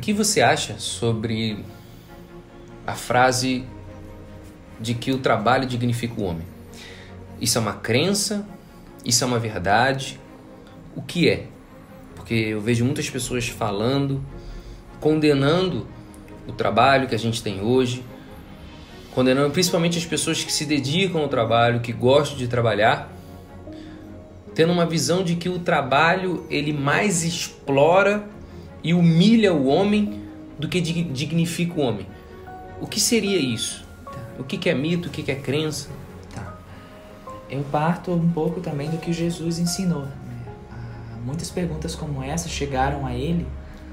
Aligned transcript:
que 0.00 0.12
você 0.12 0.40
acha 0.40 0.78
sobre 0.78 1.64
a 2.86 2.94
frase 2.94 3.64
de 4.80 4.94
que 4.94 5.12
o 5.12 5.18
trabalho 5.18 5.66
dignifica 5.66 6.20
o 6.20 6.24
homem? 6.24 6.46
Isso 7.40 7.58
é 7.58 7.60
uma 7.60 7.74
crença? 7.74 8.46
Isso 9.04 9.22
é 9.22 9.26
uma 9.26 9.38
verdade? 9.38 10.18
O 10.96 11.02
que 11.02 11.28
é? 11.28 11.46
Porque 12.16 12.34
eu 12.34 12.60
vejo 12.60 12.84
muitas 12.84 13.08
pessoas 13.08 13.48
falando, 13.48 14.24
condenando 15.00 15.86
o 16.46 16.52
trabalho 16.52 17.06
que 17.06 17.14
a 17.14 17.18
gente 17.18 17.42
tem 17.42 17.60
hoje, 17.60 18.04
condenando 19.14 19.50
principalmente 19.50 19.98
as 19.98 20.04
pessoas 20.04 20.42
que 20.42 20.52
se 20.52 20.64
dedicam 20.64 21.20
ao 21.20 21.28
trabalho, 21.28 21.80
que 21.80 21.92
gostam 21.92 22.38
de 22.38 22.48
trabalhar, 22.48 23.10
tendo 24.54 24.72
uma 24.72 24.86
visão 24.86 25.22
de 25.22 25.36
que 25.36 25.48
o 25.48 25.58
trabalho 25.58 26.46
ele 26.50 26.72
mais 26.72 27.22
explora 27.22 28.24
e 28.82 28.94
humilha 28.94 29.52
o 29.52 29.66
homem 29.66 30.22
do 30.58 30.68
que 30.68 30.80
dignifica 30.80 31.80
o 31.80 31.82
homem. 31.82 32.06
O 32.80 32.86
que 32.86 33.00
seria 33.00 33.38
isso? 33.38 33.84
O 34.38 34.44
que 34.44 34.68
é 34.68 34.74
mito? 34.74 35.08
O 35.08 35.10
que 35.10 35.30
é 35.30 35.34
crença? 35.34 35.88
Tá. 36.34 36.58
Eu 37.48 37.62
parto 37.64 38.12
um 38.12 38.30
pouco 38.30 38.60
também 38.60 38.90
do 38.90 38.98
que 38.98 39.12
Jesus 39.12 39.58
ensinou. 39.58 40.02
Né? 40.02 40.12
Muitas 41.24 41.50
perguntas 41.50 41.94
como 41.94 42.22
essa 42.22 42.48
chegaram 42.48 43.06
a 43.06 43.14
ele 43.14 43.46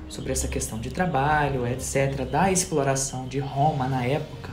sobre 0.08 0.31
essa 0.31 0.48
questão 0.48 0.80
de 0.80 0.90
trabalho, 0.90 1.67
etc., 1.67 2.26
da 2.30 2.52
exploração 2.52 3.28
de 3.28 3.40
Roma 3.40 3.88
na 3.88 4.06
época 4.06 4.52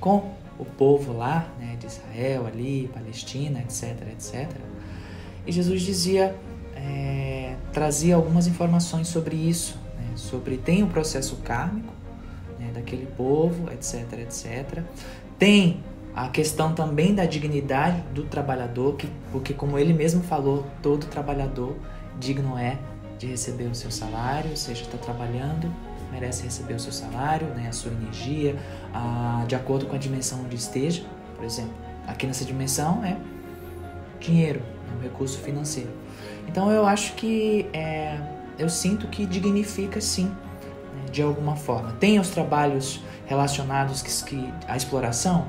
com 0.00 0.32
o 0.58 0.64
povo 0.64 1.12
lá, 1.12 1.46
né, 1.58 1.76
de 1.78 1.86
Israel 1.86 2.46
ali, 2.46 2.90
Palestina, 2.92 3.60
etc, 3.60 4.08
etc. 4.12 4.48
E 5.46 5.52
Jesus 5.52 5.82
dizia, 5.82 6.34
é, 6.86 7.56
trazia 7.72 8.14
algumas 8.14 8.46
informações 8.46 9.08
sobre 9.08 9.36
isso, 9.36 9.76
né, 9.96 10.12
sobre 10.14 10.56
tem 10.56 10.82
o 10.82 10.86
processo 10.86 11.36
kármico 11.36 11.92
né, 12.58 12.70
daquele 12.72 13.06
povo, 13.06 13.70
etc, 13.72 14.20
etc. 14.20 14.82
Tem 15.38 15.82
a 16.14 16.28
questão 16.28 16.72
também 16.72 17.14
da 17.14 17.26
dignidade 17.26 18.00
do 18.14 18.24
trabalhador, 18.24 18.96
que, 18.96 19.08
porque 19.32 19.52
como 19.52 19.78
ele 19.78 19.92
mesmo 19.92 20.22
falou, 20.22 20.64
todo 20.82 21.06
trabalhador 21.06 21.76
digno 22.18 22.56
é 22.56 22.78
de 23.18 23.26
receber 23.26 23.64
o 23.64 23.74
seu 23.74 23.90
salário, 23.90 24.50
ou 24.50 24.56
seja, 24.56 24.82
está 24.82 24.96
trabalhando, 24.96 25.70
merece 26.10 26.44
receber 26.44 26.74
o 26.74 26.80
seu 26.80 26.92
salário, 26.92 27.48
né, 27.48 27.66
a 27.68 27.72
sua 27.72 27.92
energia, 27.92 28.56
a, 28.94 29.44
de 29.46 29.54
acordo 29.54 29.86
com 29.86 29.94
a 29.94 29.98
dimensão 29.98 30.40
onde 30.44 30.56
esteja. 30.56 31.02
Por 31.34 31.44
exemplo, 31.44 31.74
aqui 32.06 32.26
nessa 32.26 32.44
dimensão 32.44 33.04
é 33.04 33.16
dinheiro, 34.20 34.62
é 34.90 34.96
um 34.96 35.02
recurso 35.02 35.38
financeiro. 35.38 35.90
Então 36.46 36.70
eu 36.70 36.86
acho 36.86 37.14
que 37.14 37.68
é, 37.72 38.18
eu 38.58 38.68
sinto 38.68 39.06
que 39.08 39.26
dignifica 39.26 40.00
sim, 40.00 40.26
né, 40.26 41.10
de 41.10 41.22
alguma 41.22 41.56
forma. 41.56 41.92
Tem 41.92 42.18
os 42.18 42.30
trabalhos 42.30 43.00
relacionados 43.26 44.02
que, 44.02 44.24
que 44.24 44.54
à 44.66 44.76
exploração, 44.76 45.46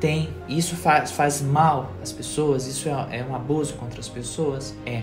tem. 0.00 0.28
Isso 0.48 0.76
faz, 0.76 1.12
faz 1.12 1.40
mal 1.40 1.92
às 2.02 2.12
pessoas, 2.12 2.66
isso 2.66 2.88
é, 2.88 3.18
é 3.20 3.24
um 3.24 3.34
abuso 3.34 3.74
contra 3.74 4.00
as 4.00 4.08
pessoas, 4.08 4.74
é. 4.84 5.02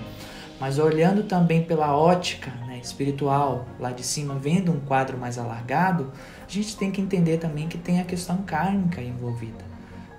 Mas 0.59 0.78
olhando 0.78 1.23
também 1.23 1.63
pela 1.63 1.97
ótica 1.97 2.52
né, 2.67 2.78
espiritual 2.78 3.66
lá 3.80 3.91
de 3.91 4.03
cima, 4.03 4.35
vendo 4.35 4.72
um 4.72 4.80
quadro 4.80 5.17
mais 5.17 5.39
alargado, 5.39 6.11
a 6.47 6.52
gente 6.52 6.78
tem 6.78 6.91
que 6.91 7.02
entender 7.02 7.38
também 7.38 7.67
que 7.67 7.80
tem 7.80 8.00
a 8.00 8.03
questão 8.03 8.44
kármica 8.44 9.02
envolvida, 9.02 9.66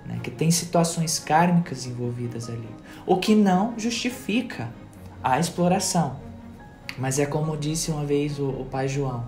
né, 0.05 0.19
que 0.21 0.29
tem 0.29 0.51
situações 0.51 1.17
kármicas 1.17 1.85
envolvidas 1.85 2.49
ali, 2.49 2.67
o 3.05 3.15
que 3.15 3.35
não 3.35 3.79
justifica 3.79 4.69
a 5.23 5.39
exploração. 5.39 6.17
Mas 6.97 7.17
é 7.17 7.25
como 7.25 7.57
disse 7.57 7.89
uma 7.89 8.05
vez 8.05 8.37
o, 8.37 8.49
o 8.49 8.65
pai 8.65 8.87
João: 8.87 9.25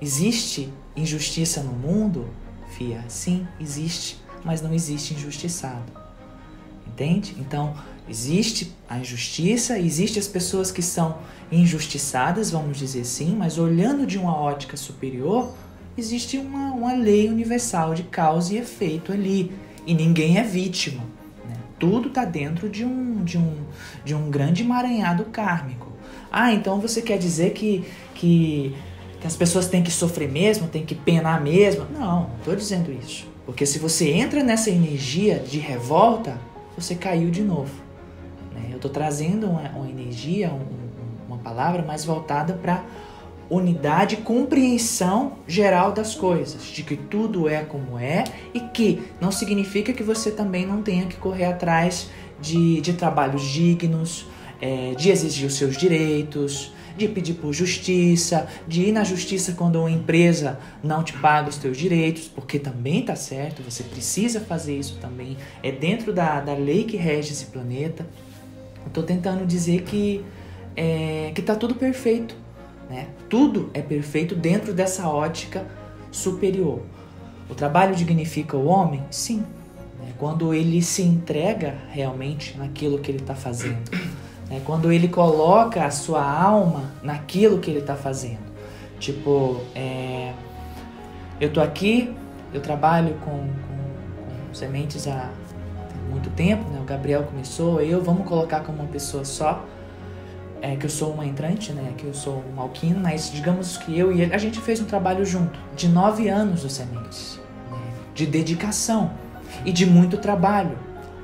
existe 0.00 0.72
injustiça 0.96 1.62
no 1.62 1.72
mundo? 1.72 2.28
Fia, 2.68 3.04
sim, 3.08 3.46
existe, 3.60 4.18
mas 4.44 4.62
não 4.62 4.72
existe 4.72 5.12
injustiçado. 5.12 5.92
Entende? 6.86 7.34
Então, 7.38 7.74
Existe 8.08 8.72
a 8.88 8.98
injustiça, 8.98 9.78
existe 9.78 10.18
as 10.18 10.26
pessoas 10.26 10.72
que 10.72 10.82
são 10.82 11.18
injustiçadas, 11.52 12.50
vamos 12.50 12.76
dizer 12.76 13.02
assim, 13.02 13.36
mas 13.36 13.58
olhando 13.58 14.04
de 14.04 14.18
uma 14.18 14.36
ótica 14.36 14.76
superior, 14.76 15.54
existe 15.96 16.36
uma, 16.36 16.72
uma 16.72 16.94
lei 16.94 17.28
universal 17.28 17.94
de 17.94 18.02
causa 18.02 18.54
e 18.54 18.58
efeito 18.58 19.12
ali. 19.12 19.52
E 19.86 19.94
ninguém 19.94 20.38
é 20.38 20.42
vítima. 20.42 21.02
Né? 21.82 21.90
Tudo 21.90 22.08
está 22.08 22.24
dentro 22.24 22.68
de 22.68 22.84
um, 22.84 23.22
de, 23.24 23.38
um, 23.38 23.56
de 24.04 24.14
um 24.14 24.30
grande 24.30 24.62
emaranhado 24.62 25.24
kármico. 25.26 25.92
Ah, 26.30 26.52
então 26.52 26.80
você 26.80 27.02
quer 27.02 27.18
dizer 27.18 27.52
que, 27.52 27.84
que, 28.14 28.74
que 29.20 29.26
as 29.26 29.36
pessoas 29.36 29.68
têm 29.68 29.82
que 29.82 29.90
sofrer 29.90 30.30
mesmo, 30.30 30.68
têm 30.68 30.84
que 30.84 30.94
penar 30.94 31.40
mesmo? 31.40 31.86
Não, 31.92 32.00
não 32.00 32.36
estou 32.38 32.56
dizendo 32.56 32.92
isso. 32.92 33.26
Porque 33.44 33.66
se 33.66 33.78
você 33.78 34.10
entra 34.10 34.42
nessa 34.42 34.70
energia 34.70 35.38
de 35.38 35.58
revolta, 35.58 36.38
você 36.76 36.94
caiu 36.94 37.30
de 37.30 37.42
novo 37.42 37.82
estou 38.82 38.90
trazendo 38.90 39.48
uma, 39.48 39.68
uma 39.70 39.88
energia, 39.88 40.52
um, 40.52 40.66
uma 41.28 41.38
palavra 41.38 41.82
mais 41.82 42.04
voltada 42.04 42.54
para 42.54 42.82
unidade 43.54 44.14
e 44.14 44.18
compreensão 44.18 45.34
geral 45.46 45.92
das 45.92 46.14
coisas, 46.14 46.64
de 46.64 46.82
que 46.82 46.96
tudo 46.96 47.48
é 47.48 47.62
como 47.62 47.98
é 47.98 48.24
e 48.54 48.60
que 48.60 49.02
não 49.20 49.30
significa 49.30 49.92
que 49.92 50.02
você 50.02 50.30
também 50.30 50.66
não 50.66 50.82
tenha 50.82 51.06
que 51.06 51.16
correr 51.16 51.44
atrás 51.44 52.08
de, 52.40 52.80
de 52.80 52.94
trabalhos 52.94 53.42
dignos, 53.42 54.26
é, 54.58 54.94
de 54.96 55.10
exigir 55.10 55.46
os 55.46 55.54
seus 55.54 55.76
direitos, 55.76 56.72
de 56.96 57.06
pedir 57.08 57.34
por 57.34 57.52
justiça, 57.52 58.48
de 58.66 58.84
ir 58.84 58.92
na 58.92 59.04
justiça 59.04 59.52
quando 59.52 59.76
uma 59.76 59.90
empresa 59.90 60.58
não 60.82 61.02
te 61.02 61.12
paga 61.12 61.50
os 61.50 61.58
teus 61.58 61.76
direitos, 61.76 62.28
porque 62.28 62.58
também 62.58 63.00
está 63.00 63.16
certo, 63.16 63.62
você 63.62 63.82
precisa 63.82 64.40
fazer 64.40 64.78
isso 64.78 64.96
também, 64.98 65.36
é 65.62 65.70
dentro 65.70 66.10
da, 66.10 66.40
da 66.40 66.54
lei 66.54 66.84
que 66.84 66.96
rege 66.96 67.32
esse 67.32 67.46
planeta. 67.46 68.06
Estou 68.86 69.04
tentando 69.04 69.46
dizer 69.46 69.82
que 69.82 70.24
é, 70.74 71.32
que 71.34 71.40
está 71.40 71.54
tudo 71.54 71.74
perfeito, 71.74 72.34
né? 72.92 73.08
Tudo 73.30 73.70
é 73.72 73.80
perfeito 73.80 74.34
dentro 74.34 74.74
dessa 74.74 75.08
ótica 75.08 75.66
superior. 76.10 76.82
O 77.48 77.54
trabalho 77.54 77.96
dignifica 77.96 78.54
o 78.54 78.66
homem, 78.66 79.02
sim. 79.10 79.38
Né? 79.98 80.12
Quando 80.18 80.52
ele 80.52 80.82
se 80.82 81.00
entrega 81.00 81.74
realmente 81.88 82.56
naquilo 82.58 82.98
que 82.98 83.10
ele 83.10 83.18
está 83.20 83.34
fazendo, 83.34 83.90
né? 84.48 84.60
quando 84.66 84.92
ele 84.92 85.08
coloca 85.08 85.86
a 85.86 85.90
sua 85.90 86.22
alma 86.22 86.92
naquilo 87.02 87.58
que 87.60 87.70
ele 87.70 87.80
está 87.80 87.96
fazendo. 87.96 88.52
Tipo, 89.00 89.62
é, 89.74 90.34
eu 91.40 91.50
tô 91.50 91.62
aqui, 91.62 92.14
eu 92.52 92.60
trabalho 92.60 93.14
com, 93.24 93.30
com, 93.30 94.48
com 94.48 94.54
sementes 94.54 95.08
há 95.08 95.30
muito 96.10 96.28
tempo, 96.30 96.68
né? 96.68 96.78
O 96.78 96.84
Gabriel 96.84 97.22
começou, 97.22 97.80
eu, 97.80 98.02
vamos 98.02 98.28
colocar 98.28 98.60
como 98.60 98.82
uma 98.82 98.88
pessoa 98.88 99.24
só, 99.24 99.64
é, 100.62 100.76
que 100.76 100.86
eu 100.86 100.90
sou 100.90 101.12
uma 101.12 101.26
entrante, 101.26 101.72
né? 101.72 101.92
Que 101.98 102.06
eu 102.06 102.14
sou 102.14 102.42
um 102.56 102.60
alquino, 102.60 103.00
mas 103.00 103.30
digamos 103.30 103.76
que 103.76 103.98
eu 103.98 104.12
e 104.12 104.22
ele, 104.22 104.32
a 104.32 104.38
gente 104.38 104.60
fez 104.60 104.80
um 104.80 104.84
trabalho 104.84 105.26
junto, 105.26 105.58
de 105.76 105.88
nove 105.88 106.28
anos 106.28 106.62
do 106.62 106.70
Sementes, 106.70 107.40
né? 107.68 107.76
de 108.14 108.24
dedicação 108.24 109.12
e 109.64 109.72
de 109.72 109.84
muito 109.84 110.16
trabalho. 110.16 110.78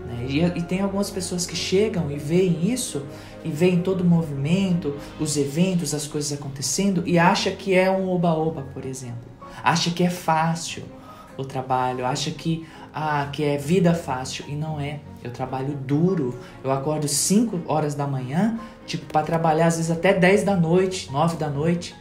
Né? 0.07 0.27
E, 0.29 0.41
e 0.59 0.63
tem 0.63 0.81
algumas 0.81 1.09
pessoas 1.09 1.47
que 1.47 1.55
chegam 1.55 2.11
e 2.11 2.19
veem 2.19 2.71
isso, 2.71 3.07
e 3.45 3.49
veem 3.49 3.81
todo 3.81 4.01
o 4.01 4.05
movimento, 4.05 4.97
os 5.21 5.37
eventos, 5.37 5.95
as 5.95 6.09
coisas 6.09 6.37
acontecendo, 6.37 7.05
e 7.07 7.17
acha 7.17 7.53
que 7.53 7.75
é 7.75 7.89
um 7.89 8.11
oba-oba, 8.11 8.67
por 8.75 8.85
exemplo. 8.85 9.29
Acha 9.63 9.91
que 9.91 10.03
é 10.03 10.11
fácil 10.11 10.83
o 11.37 11.45
trabalho, 11.45 12.05
acha 12.05 12.33
que 12.33 12.67
ah, 13.01 13.29
que 13.33 13.45
é 13.45 13.57
vida 13.57 13.95
fácil. 13.95 14.45
E 14.49 14.57
não 14.57 14.81
é. 14.81 14.99
Eu 15.23 15.31
trabalho 15.31 15.75
duro. 15.75 16.37
Eu 16.65 16.73
acordo 16.73 17.07
5 17.07 17.61
horas 17.67 17.95
da 17.95 18.09
manhã, 18.09 18.59
tipo, 18.89 19.07
para 19.13 19.23
trabalhar 19.23 19.67
às 19.67 19.77
vezes 19.77 19.91
até 19.91 20.13
10 20.13 20.45
da 20.45 20.57
noite, 20.57 21.13
9 21.13 21.37
da 21.37 21.49
noite, 21.49 21.95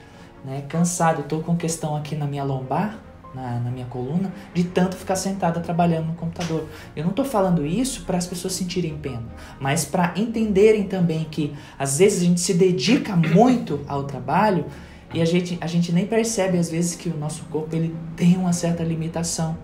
né? 0.44 0.64
Cansado. 0.68 1.22
Eu 1.22 1.28
tô 1.28 1.40
com 1.40 1.56
questão 1.56 1.96
aqui 1.96 2.16
na 2.16 2.26
minha 2.26 2.44
lombar, 2.44 2.98
na, 3.36 3.60
na 3.60 3.70
minha 3.70 3.86
coluna, 3.86 4.34
de 4.54 4.64
tanto 4.64 4.96
ficar 4.96 5.18
sentada 5.18 5.60
trabalhando 5.60 6.08
no 6.08 6.14
computador. 6.14 6.66
Eu 6.96 7.04
não 7.04 7.12
tô 7.12 7.26
falando 7.26 7.66
isso 7.66 8.06
para 8.06 8.18
as 8.18 8.26
pessoas 8.26 8.54
sentirem 8.54 8.98
pena, 8.98 9.26
mas 9.60 9.84
para 9.84 10.14
entenderem 10.16 10.84
também 10.88 11.26
que 11.30 11.54
às 11.78 12.00
vezes 12.00 12.22
a 12.22 12.26
gente 12.26 12.40
se 12.40 12.54
dedica 12.54 13.16
muito 13.16 13.82
ao 13.88 14.06
trabalho 14.06 14.66
e 15.14 15.22
a 15.22 15.26
gente, 15.26 15.58
a 15.62 15.68
gente 15.68 15.92
nem 15.92 16.06
percebe 16.06 16.58
às 16.58 16.70
vezes 16.70 16.96
que 16.96 17.10
o 17.10 17.18
nosso 17.18 17.44
corpo 17.46 17.76
ele 17.76 17.96
tem 18.16 18.38
uma 18.38 18.54
certa 18.54 18.84
limitação. 18.84 19.58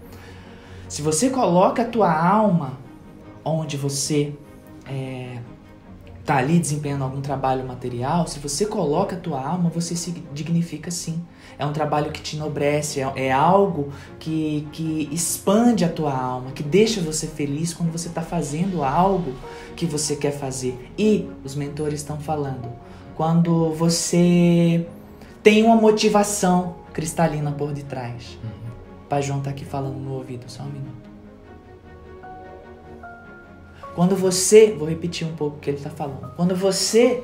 Se 0.87 1.01
você 1.01 1.29
coloca 1.29 1.81
a 1.81 1.85
tua 1.85 2.13
alma 2.13 2.77
onde 3.43 3.77
você 3.77 4.33
é, 4.85 5.37
tá 6.25 6.37
ali 6.37 6.57
desempenhando 6.57 7.03
algum 7.03 7.19
trabalho 7.19 7.65
material, 7.65 8.27
se 8.27 8.39
você 8.39 8.65
coloca 8.65 9.15
a 9.15 9.19
tua 9.19 9.45
alma, 9.45 9.69
você 9.69 9.95
se 9.95 10.11
dignifica 10.33 10.89
sim. 10.89 11.21
É 11.59 11.65
um 11.65 11.73
trabalho 11.73 12.11
que 12.11 12.21
te 12.21 12.35
enobrece, 12.35 13.01
é, 13.01 13.11
é 13.27 13.31
algo 13.31 13.91
que, 14.19 14.67
que 14.71 15.09
expande 15.11 15.83
a 15.83 15.89
tua 15.89 16.15
alma, 16.15 16.51
que 16.51 16.63
deixa 16.63 17.01
você 17.01 17.27
feliz 17.27 17.73
quando 17.73 17.91
você 17.91 18.07
está 18.07 18.21
fazendo 18.21 18.83
algo 18.83 19.33
que 19.75 19.85
você 19.85 20.15
quer 20.15 20.31
fazer. 20.31 20.91
E 20.97 21.29
os 21.43 21.55
mentores 21.55 21.99
estão 21.99 22.17
falando, 22.17 22.71
quando 23.15 23.71
você 23.71 24.87
tem 25.43 25.63
uma 25.63 25.75
motivação 25.75 26.77
cristalina 26.93 27.51
por 27.51 27.73
detrás. 27.73 28.39
Uhum. 28.41 28.71
Pai 29.09 29.21
João 29.21 29.41
tá 29.41 29.49
aqui 29.49 29.65
falando 29.65 29.97
no 29.99 30.13
ouvido, 30.13 30.45
só 30.47 30.63
um 30.63 30.67
minuto. 30.67 31.12
Quando 33.95 34.15
você, 34.15 34.71
vou 34.71 34.87
repetir 34.87 35.27
um 35.27 35.35
pouco 35.35 35.57
o 35.57 35.59
que 35.59 35.69
ele 35.69 35.77
está 35.77 35.89
falando. 35.89 36.33
Quando 36.35 36.55
você 36.55 37.23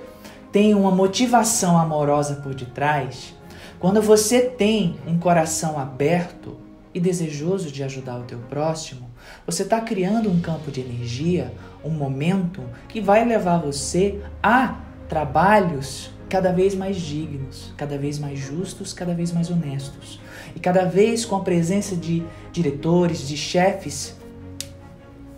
tem 0.51 0.75
uma 0.75 0.92
motivação 0.92 1.77
amorosa 1.77 2.36
por 2.36 2.54
detrás, 2.54 3.33
quando 3.80 4.01
você 4.01 4.42
tem 4.42 5.00
um 5.07 5.18
coração 5.18 5.80
aberto 5.80 6.57
e 6.94 7.00
desejoso 7.00 7.71
de 7.71 7.83
ajudar 7.83 8.19
o 8.19 8.24
teu 8.24 8.38
próximo, 8.50 9.10
você 9.45 9.63
está 9.63 9.81
criando 9.81 10.30
um 10.30 10.39
campo 10.39 10.69
de 10.69 10.81
energia, 10.81 11.54
um 11.83 11.89
momento 11.89 12.62
que 12.88 13.01
vai 13.01 13.25
levar 13.25 13.57
você 13.57 14.19
a 14.44 14.80
trabalhos 15.07 16.12
cada 16.30 16.51
vez 16.51 16.75
mais 16.75 16.98
dignos, 16.98 17.74
cada 17.75 17.98
vez 17.98 18.19
mais 18.19 18.38
justos, 18.38 18.94
cada 18.94 19.16
vez 19.16 19.31
mais 19.31 19.50
honestos. 19.50 20.19
E 20.56 20.60
cada 20.60 20.86
vez 20.86 21.25
com 21.25 21.36
a 21.36 21.42
presença 21.42 21.95
de 21.95 22.24
diretores, 22.51 23.27
de 23.27 23.36
chefes 23.36 24.19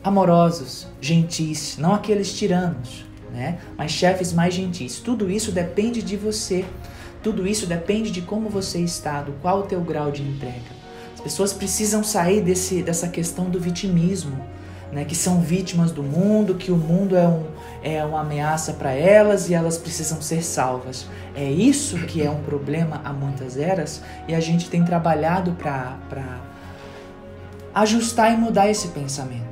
amorosos, 0.03 0.87
gentis, 0.99 1.77
não 1.77 1.93
aqueles 1.93 2.33
tiranos, 2.33 3.05
né? 3.31 3.59
Mas 3.77 3.91
chefes 3.91 4.33
mais 4.33 4.53
gentis. 4.53 4.99
Tudo 4.99 5.29
isso 5.29 5.51
depende 5.51 6.01
de 6.01 6.17
você. 6.17 6.65
Tudo 7.21 7.47
isso 7.47 7.67
depende 7.67 8.09
de 8.09 8.21
como 8.21 8.49
você 8.49 8.79
está, 8.79 9.21
do 9.21 9.31
qual 9.33 9.59
o 9.59 9.63
teu 9.63 9.81
grau 9.81 10.11
de 10.11 10.23
entrega. 10.23 10.81
As 11.13 11.21
pessoas 11.21 11.53
precisam 11.53 12.03
sair 12.03 12.41
desse, 12.41 12.81
dessa 12.81 13.07
questão 13.07 13.47
do 13.47 13.59
vitimismo, 13.59 14.43
né? 14.91 15.05
Que 15.05 15.15
são 15.15 15.39
vítimas 15.39 15.91
do 15.91 16.01
mundo, 16.01 16.55
que 16.55 16.71
o 16.71 16.77
mundo 16.77 17.15
é, 17.15 17.27
um, 17.27 17.45
é 17.83 18.03
uma 18.03 18.21
ameaça 18.21 18.73
para 18.73 18.91
elas 18.91 19.49
e 19.49 19.53
elas 19.53 19.77
precisam 19.77 20.19
ser 20.19 20.43
salvas. 20.43 21.07
É 21.35 21.49
isso 21.49 21.97
que 21.99 22.23
é 22.23 22.29
um 22.29 22.41
problema 22.41 23.01
há 23.05 23.13
muitas 23.13 23.55
eras 23.55 24.01
e 24.27 24.33
a 24.33 24.39
gente 24.39 24.67
tem 24.67 24.83
trabalhado 24.83 25.51
para 25.51 26.41
ajustar 27.73 28.33
e 28.33 28.37
mudar 28.37 28.69
esse 28.69 28.89
pensamento. 28.89 29.50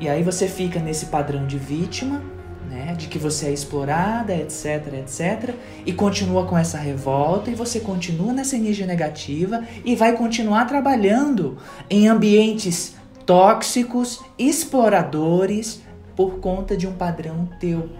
E 0.00 0.08
aí 0.08 0.22
você 0.22 0.46
fica 0.46 0.78
nesse 0.78 1.06
padrão 1.06 1.44
de 1.44 1.58
vítima, 1.58 2.22
né, 2.70 2.94
de 2.96 3.08
que 3.08 3.18
você 3.18 3.46
é 3.46 3.52
explorada, 3.52 4.32
etc, 4.34 4.94
etc, 4.94 5.54
e 5.84 5.92
continua 5.92 6.46
com 6.46 6.56
essa 6.56 6.78
revolta 6.78 7.50
e 7.50 7.54
você 7.54 7.80
continua 7.80 8.32
nessa 8.32 8.56
energia 8.56 8.86
negativa 8.86 9.64
e 9.84 9.96
vai 9.96 10.12
continuar 10.16 10.66
trabalhando 10.66 11.58
em 11.90 12.06
ambientes 12.06 12.94
tóxicos, 13.26 14.22
exploradores 14.38 15.82
por 16.14 16.38
conta 16.38 16.76
de 16.76 16.86
um 16.86 16.92
padrão 16.92 17.48
teu. 17.58 17.90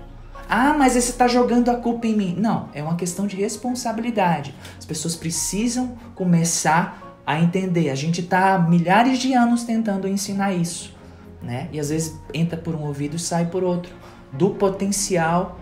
Ah, 0.49 0.75
mas 0.79 0.93
você 0.93 1.11
está 1.11 1.27
jogando 1.27 1.69
a 1.69 1.77
culpa 1.77 2.07
em 2.07 2.17
mim. 2.17 2.37
Não, 2.39 2.69
é 2.73 2.83
uma 2.83 2.97
questão 2.97 3.27
de 3.27 3.37
responsabilidade. 3.37 4.55
As 4.79 4.87
pessoas 4.87 5.15
precisam 5.15 5.97
começar 6.15 7.21
a 7.27 7.39
entender. 7.39 7.91
A 7.91 7.95
gente 7.95 8.23
está 8.23 8.59
milhares 8.59 9.19
de 9.19 9.35
anos 9.35 9.65
tentando 9.65 10.09
ensinar 10.09 10.55
isso 10.55 10.98
né? 11.43 11.69
E 11.73 11.79
às 11.79 11.91
vezes 11.91 12.19
entra 12.33 12.57
por 12.57 12.75
um 12.75 12.83
ouvido 12.83 13.17
e 13.17 13.19
sai 13.19 13.47
por 13.47 13.63
outro, 13.63 13.93
do 14.33 14.51
potencial 14.51 15.59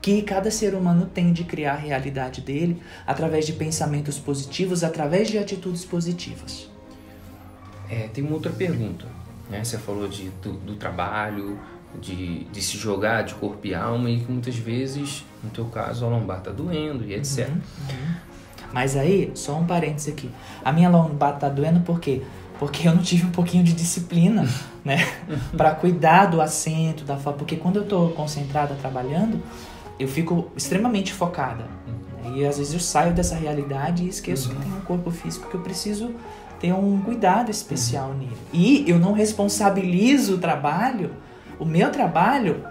que 0.00 0.22
cada 0.22 0.50
ser 0.50 0.74
humano 0.74 1.06
tem 1.06 1.32
de 1.32 1.44
criar 1.44 1.72
a 1.72 1.76
realidade 1.76 2.40
dele 2.40 2.80
através 3.06 3.46
de 3.46 3.52
pensamentos 3.52 4.18
positivos, 4.18 4.84
através 4.84 5.28
de 5.28 5.38
atitudes 5.38 5.84
positivas. 5.84 6.70
É, 7.90 8.08
tem 8.08 8.22
uma 8.22 8.34
outra 8.34 8.52
pergunta, 8.52 9.06
né? 9.50 9.64
Você 9.64 9.78
falou 9.78 10.08
de, 10.08 10.28
do, 10.42 10.52
do 10.52 10.76
trabalho, 10.76 11.58
de, 12.00 12.44
de, 12.44 12.62
se 12.62 12.76
jogar 12.76 13.22
de 13.22 13.34
corpo 13.34 13.66
e 13.66 13.74
alma 13.74 14.10
e 14.10 14.20
que 14.20 14.30
muitas 14.30 14.56
vezes, 14.56 15.24
no 15.42 15.50
teu 15.50 15.64
caso, 15.66 16.04
a 16.04 16.08
lombar 16.08 16.42
tá 16.42 16.50
doendo 16.50 17.04
e 17.04 17.14
etc. 17.14 17.48
Uhum, 17.48 17.54
uhum. 17.54 18.14
Mas 18.72 18.96
aí, 18.96 19.30
só 19.34 19.58
um 19.58 19.66
parênteses 19.66 20.12
aqui. 20.12 20.30
A 20.62 20.72
minha 20.72 20.90
lombar 20.90 21.38
tá 21.38 21.48
doendo 21.48 21.80
porque 21.80 22.22
porque 22.58 22.88
eu 22.88 22.94
não 22.94 23.02
tive 23.02 23.26
um 23.26 23.30
pouquinho 23.30 23.62
de 23.62 23.72
disciplina, 23.72 24.48
né, 24.84 25.06
para 25.56 25.74
cuidar 25.74 26.26
do 26.26 26.40
assento, 26.40 27.04
da 27.04 27.16
fala, 27.16 27.36
porque 27.36 27.56
quando 27.56 27.76
eu 27.76 27.84
tô 27.84 28.08
concentrada 28.08 28.74
trabalhando, 28.74 29.40
eu 29.98 30.08
fico 30.08 30.50
extremamente 30.56 31.12
focada. 31.12 31.64
Né? 31.86 32.32
E 32.34 32.46
às 32.46 32.58
vezes 32.58 32.74
eu 32.74 32.80
saio 32.80 33.14
dessa 33.14 33.34
realidade 33.34 34.04
e 34.04 34.08
esqueço 34.08 34.48
uhum. 34.48 34.56
que 34.56 34.62
tem 34.62 34.72
um 34.72 34.80
corpo 34.80 35.10
físico 35.10 35.48
que 35.48 35.54
eu 35.54 35.60
preciso 35.60 36.14
ter 36.60 36.72
um 36.72 37.00
cuidado 37.00 37.50
especial 37.50 38.10
uhum. 38.10 38.18
nele. 38.18 38.36
E 38.52 38.84
eu 38.88 38.98
não 38.98 39.12
responsabilizo 39.12 40.34
o 40.34 40.38
trabalho, 40.38 41.12
o 41.58 41.64
meu 41.64 41.90
trabalho, 41.90 42.64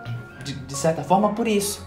de, 0.44 0.54
de 0.54 0.76
certa 0.76 1.04
forma, 1.04 1.30
por 1.30 1.48
isso 1.48 1.87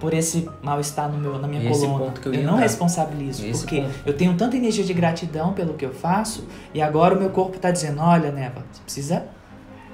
por 0.00 0.14
esse 0.14 0.48
mal-estar 0.62 1.08
no 1.10 1.18
meu, 1.18 1.38
na 1.38 1.46
minha 1.46 1.70
esse 1.70 1.86
coluna. 1.86 2.12
eu, 2.24 2.34
eu 2.34 2.42
não 2.42 2.56
responsabilizo, 2.56 3.46
esse 3.46 3.60
porque 3.60 3.82
ponto. 3.82 3.94
eu 4.06 4.16
tenho 4.16 4.34
tanta 4.34 4.56
energia 4.56 4.82
de 4.82 4.94
gratidão 4.94 5.52
pelo 5.52 5.74
que 5.74 5.84
eu 5.84 5.92
faço 5.92 6.48
e 6.72 6.80
agora 6.80 7.14
o 7.14 7.20
meu 7.20 7.28
corpo 7.30 7.56
está 7.56 7.70
dizendo, 7.70 8.00
olha, 8.00 8.32
Neva, 8.32 8.64
você 8.72 8.82
precisa 8.82 9.26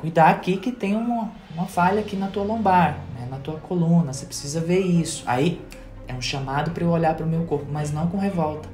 cuidar 0.00 0.28
aqui 0.28 0.56
que 0.58 0.70
tem 0.70 0.94
uma, 0.94 1.32
uma 1.52 1.66
falha 1.66 2.00
aqui 2.00 2.16
na 2.16 2.28
tua 2.28 2.44
lombar, 2.44 3.00
né, 3.18 3.26
na 3.28 3.38
tua 3.38 3.56
coluna, 3.56 4.12
você 4.12 4.24
precisa 4.24 4.60
ver 4.60 4.80
isso. 4.80 5.24
Aí 5.26 5.60
é 6.06 6.14
um 6.14 6.22
chamado 6.22 6.70
para 6.70 6.84
eu 6.84 6.90
olhar 6.90 7.14
para 7.14 7.26
o 7.26 7.28
meu 7.28 7.42
corpo, 7.42 7.66
mas 7.70 7.92
não 7.92 8.06
com 8.06 8.16
revolta. 8.16 8.68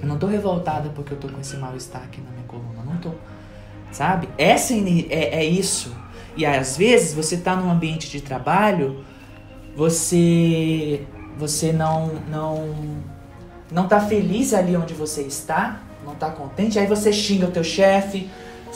Eu 0.00 0.06
não 0.06 0.16
tô 0.16 0.28
revoltada 0.28 0.90
porque 0.90 1.12
eu 1.12 1.18
tô 1.18 1.28
com 1.28 1.40
esse 1.40 1.56
mal-estar 1.56 2.02
aqui 2.02 2.20
na 2.20 2.30
minha 2.30 2.46
coluna, 2.46 2.84
não 2.86 2.96
tô. 2.98 3.10
Sabe? 3.90 4.28
Essa 4.38 4.74
é, 4.74 5.40
é 5.40 5.44
isso. 5.44 5.92
E 6.36 6.46
às 6.46 6.76
vezes 6.76 7.12
você 7.12 7.36
tá 7.36 7.56
num 7.56 7.70
ambiente 7.70 8.08
de 8.08 8.20
trabalho 8.20 9.04
você 9.76 11.06
você 11.38 11.72
não 11.72 12.10
não 12.28 12.74
não 13.70 13.88
tá 13.88 14.00
feliz 14.00 14.52
ali 14.52 14.76
onde 14.76 14.92
você 14.92 15.22
está, 15.22 15.80
não 16.04 16.14
tá 16.14 16.30
contente, 16.30 16.78
aí 16.78 16.86
você 16.86 17.12
xinga 17.12 17.46
o 17.46 17.50
teu 17.50 17.64
chefe, 17.64 18.28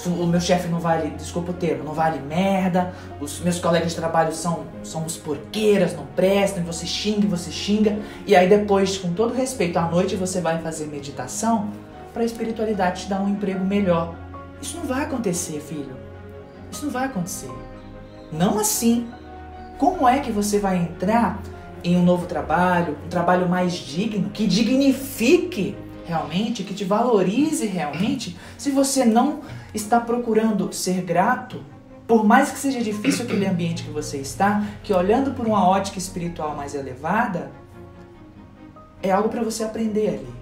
o 0.07 0.27
meu 0.27 0.41
chefe 0.41 0.69
não 0.69 0.79
vale, 0.79 1.11
desculpa 1.11 1.51
o 1.51 1.55
termo, 1.55 1.85
não 1.85 1.93
vale 1.93 2.19
merda, 2.21 2.93
os 3.21 3.41
meus 3.41 3.59
colegas 3.59 3.91
de 3.91 3.97
trabalho 3.97 4.33
são 4.33 4.65
somos 4.83 5.17
porqueiras, 5.17 5.95
não 5.95 6.07
prestam, 6.07 6.63
você 6.65 6.87
xinga, 6.87 7.27
você 7.27 7.51
xinga, 7.51 7.99
e 8.27 8.35
aí 8.35 8.49
depois, 8.49 8.99
com 8.99 9.13
todo 9.13 9.35
respeito, 9.35 9.79
à 9.79 9.89
noite 9.89 10.17
você 10.17 10.41
vai 10.41 10.61
fazer 10.63 10.87
meditação 10.87 11.71
para 12.13 12.23
a 12.23 12.27
espiritualidade 12.27 13.03
te 13.03 13.09
dar 13.11 13.21
um 13.21 13.29
emprego 13.29 13.65
melhor. 13.65 14.15
Isso 14.61 14.79
não 14.79 14.85
vai 14.85 15.05
acontecer, 15.05 15.61
filho. 15.61 15.97
Isso 16.71 16.87
não 16.87 16.93
vai 16.93 17.05
acontecer. 17.05 17.51
Não 18.33 18.59
assim. 18.59 19.07
Como 19.79 20.09
é 20.09 20.21
que 20.21 20.33
você 20.33 20.59
vai 20.59 20.79
entrar 20.79 21.41
em 21.85 21.97
um 21.97 22.03
novo 22.03 22.27
trabalho, 22.27 22.97
um 23.05 23.09
trabalho 23.09 23.49
mais 23.49 23.73
digno, 23.75 24.31
que 24.31 24.47
dignifique 24.47 25.77
realmente, 26.07 26.63
que 26.63 26.73
te 26.73 26.85
valorize 26.85 27.67
realmente, 27.67 28.37
se 28.57 28.71
você 28.71 29.05
não 29.05 29.41
está 29.75 30.01
procurando 30.01 30.73
ser 30.73 31.03
grato, 31.03 31.63
por 32.07 32.25
mais 32.25 32.51
que 32.51 32.59
seja 32.59 32.81
difícil 32.81 33.25
aquele 33.25 33.47
ambiente 33.47 33.83
que 33.83 33.91
você 33.91 34.19
está, 34.19 34.65
que 34.83 34.93
olhando 34.93 35.33
por 35.33 35.47
uma 35.47 35.69
ótica 35.69 35.99
espiritual 35.99 36.57
mais 36.57 36.75
elevada, 36.75 37.51
é 39.03 39.11
algo 39.11 39.29
para 39.29 39.43
você 39.43 39.65
aprender 39.65 40.09
ali. 40.09 40.35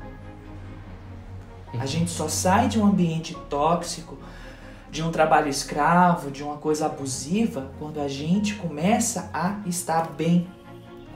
A 1.80 1.87
gente 1.87 2.11
só 2.11 2.28
sai 2.28 2.68
de 2.68 2.78
um 2.78 2.87
ambiente 2.87 3.35
tóxico, 3.49 4.18
de 4.94 5.02
um 5.02 5.10
trabalho 5.10 5.48
escravo, 5.48 6.30
de 6.30 6.44
uma 6.44 6.56
coisa 6.56 6.86
abusiva, 6.86 7.68
quando 7.80 8.00
a 8.00 8.06
gente 8.06 8.54
começa 8.54 9.28
a 9.34 9.58
estar 9.66 10.12
bem 10.12 10.46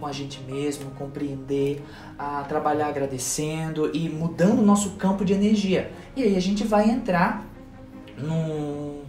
com 0.00 0.04
a 0.04 0.10
gente 0.10 0.40
mesmo, 0.40 0.90
compreender, 0.98 1.80
a 2.18 2.42
trabalhar 2.42 2.88
agradecendo 2.88 3.88
e 3.94 4.08
mudando 4.08 4.58
o 4.58 4.66
nosso 4.66 4.90
campo 4.96 5.24
de 5.24 5.32
energia. 5.32 5.92
E 6.16 6.24
aí 6.24 6.36
a 6.36 6.40
gente 6.40 6.64
vai 6.64 6.90
entrar 6.90 7.46
num, 8.16 9.02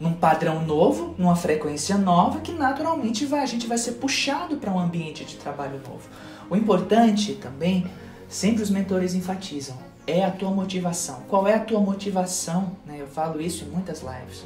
num 0.00 0.14
padrão 0.14 0.64
novo, 0.64 1.14
numa 1.18 1.36
frequência 1.36 1.98
nova, 1.98 2.40
que 2.40 2.52
naturalmente 2.52 3.26
vai, 3.26 3.40
a 3.40 3.46
gente 3.46 3.66
vai 3.66 3.76
ser 3.76 3.92
puxado 3.92 4.56
para 4.56 4.72
um 4.72 4.78
ambiente 4.78 5.22
de 5.26 5.36
trabalho 5.36 5.78
novo. 5.86 6.08
O 6.48 6.56
importante 6.56 7.34
também, 7.34 7.86
sempre 8.26 8.62
os 8.62 8.70
mentores 8.70 9.14
enfatizam, 9.14 9.76
é 10.06 10.24
a 10.24 10.30
tua 10.30 10.50
motivação? 10.50 11.22
Qual 11.28 11.46
é 11.46 11.54
a 11.54 11.60
tua 11.60 11.80
motivação? 11.80 12.72
Né? 12.86 12.98
Eu 13.00 13.06
falo 13.06 13.40
isso 13.40 13.64
em 13.64 13.68
muitas 13.68 14.02
lives, 14.02 14.44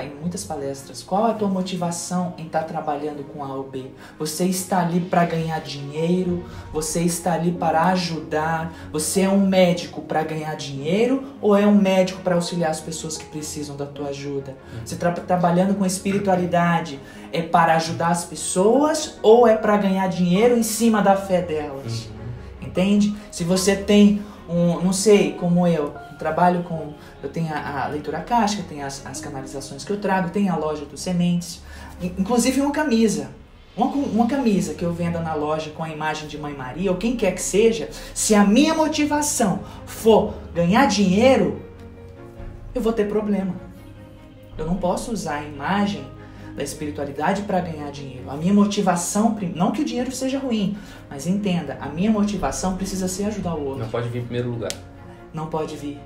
em 0.00 0.14
muitas 0.14 0.44
palestras. 0.44 1.02
Qual 1.02 1.26
é 1.26 1.32
a 1.32 1.34
tua 1.34 1.48
motivação 1.48 2.34
em 2.38 2.46
estar 2.46 2.60
tá 2.60 2.64
trabalhando 2.66 3.24
com 3.24 3.42
A 3.44 3.52
ou 3.54 3.64
B? 3.64 3.86
Você 4.18 4.44
está 4.44 4.80
ali 4.80 5.00
para 5.00 5.24
ganhar 5.24 5.60
dinheiro? 5.60 6.44
Você 6.72 7.00
está 7.00 7.32
ali 7.32 7.50
para 7.50 7.86
ajudar? 7.86 8.72
Você 8.92 9.22
é 9.22 9.28
um 9.28 9.44
médico 9.44 10.00
para 10.02 10.22
ganhar 10.22 10.54
dinheiro 10.54 11.24
ou 11.40 11.56
é 11.56 11.66
um 11.66 11.74
médico 11.74 12.22
para 12.22 12.36
auxiliar 12.36 12.70
as 12.70 12.80
pessoas 12.80 13.16
que 13.16 13.24
precisam 13.24 13.76
da 13.76 13.86
tua 13.86 14.08
ajuda? 14.08 14.56
Você 14.84 14.94
está 14.94 15.10
trabalhando 15.10 15.74
com 15.74 15.84
espiritualidade 15.84 17.00
é 17.32 17.42
para 17.42 17.74
ajudar 17.76 18.08
as 18.08 18.24
pessoas 18.24 19.18
ou 19.22 19.48
é 19.48 19.56
para 19.56 19.76
ganhar 19.78 20.06
dinheiro 20.08 20.56
em 20.56 20.62
cima 20.62 21.02
da 21.02 21.16
fé 21.16 21.40
delas? 21.40 22.04
Uhum. 22.04 22.68
Entende? 22.68 23.14
Se 23.30 23.42
você 23.42 23.74
tem 23.74 24.22
um, 24.48 24.80
não 24.80 24.92
sei, 24.92 25.32
como 25.32 25.66
eu, 25.66 25.94
trabalho 26.18 26.62
com, 26.62 26.94
eu 27.22 27.28
tenho 27.28 27.52
a, 27.52 27.84
a 27.84 27.88
leitura 27.88 28.20
caixa, 28.20 28.64
tenho 28.68 28.84
as, 28.86 29.04
as, 29.04 29.20
canalizações 29.20 29.84
que 29.84 29.92
eu 29.92 30.00
trago, 30.00 30.30
tenho 30.30 30.52
a 30.52 30.56
loja 30.56 30.84
dos 30.84 31.00
sementes, 31.00 31.62
inclusive 32.00 32.60
uma 32.60 32.70
camisa. 32.70 33.30
uma, 33.76 33.86
uma 33.86 34.26
camisa 34.26 34.74
que 34.74 34.84
eu 34.84 34.92
venda 34.92 35.20
na 35.20 35.34
loja 35.34 35.70
com 35.70 35.82
a 35.82 35.88
imagem 35.88 36.28
de 36.28 36.38
Mãe 36.38 36.54
Maria, 36.54 36.90
ou 36.90 36.96
quem 36.96 37.16
quer 37.16 37.32
que 37.32 37.42
seja, 37.42 37.90
se 38.14 38.34
a 38.34 38.44
minha 38.44 38.74
motivação 38.74 39.60
for 39.86 40.34
ganhar 40.54 40.86
dinheiro, 40.86 41.60
eu 42.74 42.80
vou 42.80 42.92
ter 42.92 43.08
problema. 43.08 43.54
Eu 44.56 44.66
não 44.66 44.76
posso 44.76 45.12
usar 45.12 45.38
a 45.38 45.44
imagem 45.44 46.04
da 46.54 46.62
espiritualidade 46.62 47.42
para 47.42 47.60
ganhar 47.60 47.90
dinheiro. 47.90 48.30
A 48.30 48.36
minha 48.36 48.52
motivação, 48.52 49.36
não 49.54 49.72
que 49.72 49.82
o 49.82 49.84
dinheiro 49.84 50.12
seja 50.12 50.38
ruim, 50.38 50.76
mas 51.08 51.26
entenda, 51.26 51.78
a 51.80 51.88
minha 51.88 52.10
motivação 52.10 52.76
precisa 52.76 53.08
ser 53.08 53.24
ajudar 53.24 53.54
o 53.54 53.64
outro. 53.64 53.80
Não 53.80 53.88
pode 53.88 54.08
vir 54.08 54.18
em 54.20 54.24
primeiro 54.24 54.50
lugar. 54.50 54.72
Não 55.32 55.46
pode 55.46 55.76
vir. 55.76 55.98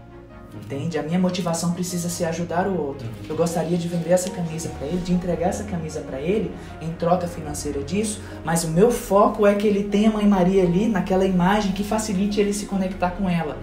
Entende? 0.54 0.98
A 0.98 1.02
minha 1.02 1.18
motivação 1.18 1.72
precisa 1.72 2.08
ser 2.08 2.24
ajudar 2.26 2.66
o 2.66 2.80
outro. 2.80 3.06
Eu 3.28 3.36
gostaria 3.36 3.76
de 3.76 3.88
vender 3.88 4.10
essa 4.10 4.30
camisa 4.30 4.70
para 4.70 4.86
ele, 4.86 4.98
de 4.98 5.12
entregar 5.12 5.48
essa 5.48 5.64
camisa 5.64 6.00
para 6.00 6.20
ele 6.20 6.50
em 6.80 6.90
troca 6.92 7.26
financeira 7.26 7.82
disso, 7.82 8.22
mas 8.44 8.64
o 8.64 8.68
meu 8.68 8.90
foco 8.90 9.46
é 9.46 9.54
que 9.54 9.66
ele 9.66 9.84
tenha 9.84 10.08
a 10.08 10.12
Mãe 10.12 10.26
Maria 10.26 10.62
ali 10.62 10.88
naquela 10.88 11.26
imagem 11.26 11.72
que 11.72 11.84
facilite 11.84 12.40
ele 12.40 12.52
se 12.52 12.66
conectar 12.66 13.10
com 13.10 13.28
ela. 13.28 13.56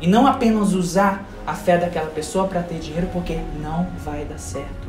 E 0.00 0.06
não 0.06 0.26
apenas 0.26 0.72
usar 0.72 1.28
a 1.46 1.54
fé 1.54 1.76
daquela 1.76 2.08
pessoa 2.08 2.48
para 2.48 2.62
ter 2.62 2.78
dinheiro, 2.78 3.08
porque 3.12 3.38
não 3.60 3.86
vai 4.02 4.24
dar 4.24 4.38
certo. 4.38 4.79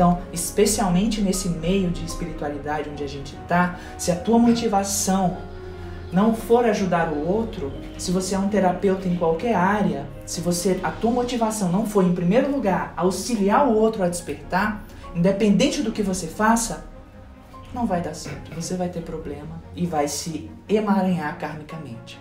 Então, 0.00 0.18
especialmente 0.32 1.20
nesse 1.20 1.46
meio 1.46 1.90
de 1.90 2.02
espiritualidade 2.06 2.88
onde 2.88 3.04
a 3.04 3.06
gente 3.06 3.36
está, 3.36 3.78
se 3.98 4.10
a 4.10 4.16
tua 4.16 4.38
motivação 4.38 5.36
não 6.10 6.34
for 6.34 6.64
ajudar 6.64 7.12
o 7.12 7.28
outro, 7.28 7.70
se 7.98 8.10
você 8.10 8.34
é 8.34 8.38
um 8.38 8.48
terapeuta 8.48 9.06
em 9.06 9.14
qualquer 9.14 9.54
área, 9.54 10.08
se 10.24 10.40
você 10.40 10.80
a 10.82 10.90
tua 10.90 11.10
motivação 11.10 11.70
não 11.70 11.84
for 11.84 12.02
em 12.02 12.14
primeiro 12.14 12.50
lugar 12.50 12.94
auxiliar 12.96 13.68
o 13.68 13.74
outro 13.74 14.02
a 14.02 14.08
despertar, 14.08 14.82
independente 15.14 15.82
do 15.82 15.92
que 15.92 16.02
você 16.02 16.26
faça, 16.26 16.82
não 17.74 17.84
vai 17.84 18.00
dar 18.00 18.14
certo. 18.14 18.54
Você 18.54 18.78
vai 18.78 18.88
ter 18.88 19.02
problema 19.02 19.62
e 19.76 19.84
vai 19.84 20.08
se 20.08 20.50
emaranhar 20.66 21.38
karmicamente. 21.38 22.18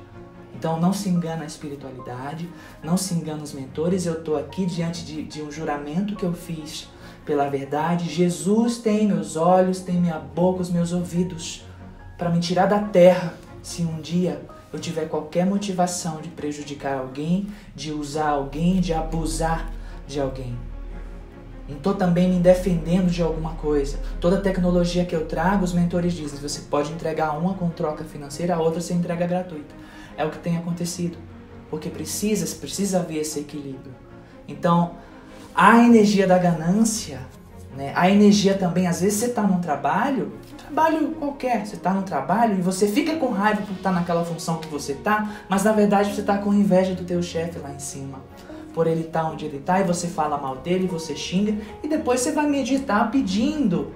Então 0.53 0.77
não 0.81 0.91
se 0.91 1.07
engana 1.07 1.43
a 1.43 1.47
espiritualidade, 1.47 2.49
não 2.83 2.97
se 2.97 3.13
engana 3.13 3.41
os 3.41 3.53
mentores. 3.53 4.05
Eu 4.05 4.15
estou 4.15 4.37
aqui 4.37 4.65
diante 4.65 5.05
de, 5.05 5.23
de 5.23 5.41
um 5.41 5.49
juramento 5.49 6.17
que 6.17 6.25
eu 6.25 6.33
fiz 6.33 6.89
pela 7.29 7.47
verdade. 7.47 8.09
Jesus 8.09 8.79
tem 8.79 9.07
meus 9.07 9.35
olhos, 9.35 9.81
tem 9.81 10.01
minha 10.01 10.17
boca, 10.17 10.63
os 10.63 10.71
meus 10.71 10.91
ouvidos 10.91 11.63
para 12.17 12.31
me 12.31 12.39
tirar 12.39 12.65
da 12.65 12.79
terra 12.79 13.35
se 13.61 13.83
um 13.83 14.01
dia 14.01 14.41
eu 14.73 14.79
tiver 14.79 15.07
qualquer 15.07 15.45
motivação 15.45 16.21
de 16.21 16.29
prejudicar 16.29 16.97
alguém, 16.97 17.47
de 17.75 17.91
usar 17.91 18.29
alguém, 18.29 18.81
de 18.81 18.95
abusar 18.95 19.71
de 20.07 20.19
alguém. 20.19 20.57
Não 21.67 21.77
estou 21.77 21.93
também 21.93 22.27
me 22.27 22.39
defendendo 22.39 23.11
de 23.11 23.21
alguma 23.21 23.53
coisa. 23.53 23.99
Toda 24.19 24.41
tecnologia 24.41 25.05
que 25.05 25.15
eu 25.15 25.27
trago, 25.27 25.63
os 25.63 25.71
mentores 25.71 26.13
dizem: 26.13 26.39
você 26.39 26.61
pode 26.61 26.91
entregar 26.91 27.37
uma 27.37 27.53
com 27.53 27.69
troca 27.69 28.03
financeira, 28.03 28.55
a 28.55 28.59
outra 28.59 28.81
você 28.81 28.95
entrega 28.95 29.27
gratuita. 29.27 29.75
É 30.17 30.25
o 30.25 30.31
que 30.31 30.39
tem 30.39 30.57
acontecido. 30.57 31.15
Porque 31.69 31.89
precisa, 31.89 32.55
precisa 32.55 33.01
haver 33.01 33.19
esse 33.19 33.39
equilíbrio. 33.39 33.93
Então, 34.47 34.95
a 35.59 35.77
energia 35.79 36.25
da 36.25 36.37
ganância, 36.37 37.19
né? 37.75 37.91
a 37.95 38.09
energia 38.09 38.57
também, 38.57 38.87
às 38.87 39.01
vezes 39.01 39.19
você 39.19 39.25
está 39.25 39.43
num 39.43 39.59
trabalho 39.59 40.31
trabalho 40.69 41.15
qualquer. 41.15 41.65
Você 41.65 41.75
está 41.75 41.93
no 41.93 42.03
trabalho 42.03 42.57
e 42.57 42.61
você 42.61 42.87
fica 42.87 43.15
com 43.17 43.29
raiva 43.31 43.63
por 43.63 43.73
estar 43.73 43.89
tá 43.89 43.99
naquela 43.99 44.23
função 44.23 44.57
que 44.57 44.67
você 44.67 44.93
está, 44.93 45.41
mas 45.49 45.63
na 45.63 45.71
verdade 45.71 46.13
você 46.13 46.21
está 46.21 46.37
com 46.37 46.53
inveja 46.53 46.93
do 46.93 47.03
teu 47.03 47.21
chefe 47.21 47.57
lá 47.59 47.71
em 47.71 47.79
cima. 47.79 48.19
Por 48.73 48.85
ele 48.85 49.01
estar 49.01 49.23
tá 49.23 49.29
onde 49.29 49.45
ele 49.45 49.57
está 49.57 49.79
e 49.79 49.83
você 49.83 50.07
fala 50.07 50.37
mal 50.37 50.57
dele, 50.57 50.87
você 50.87 51.15
xinga 51.15 51.57
e 51.83 51.87
depois 51.87 52.21
você 52.21 52.31
vai 52.31 52.47
meditar 52.47 53.09
pedindo 53.11 53.93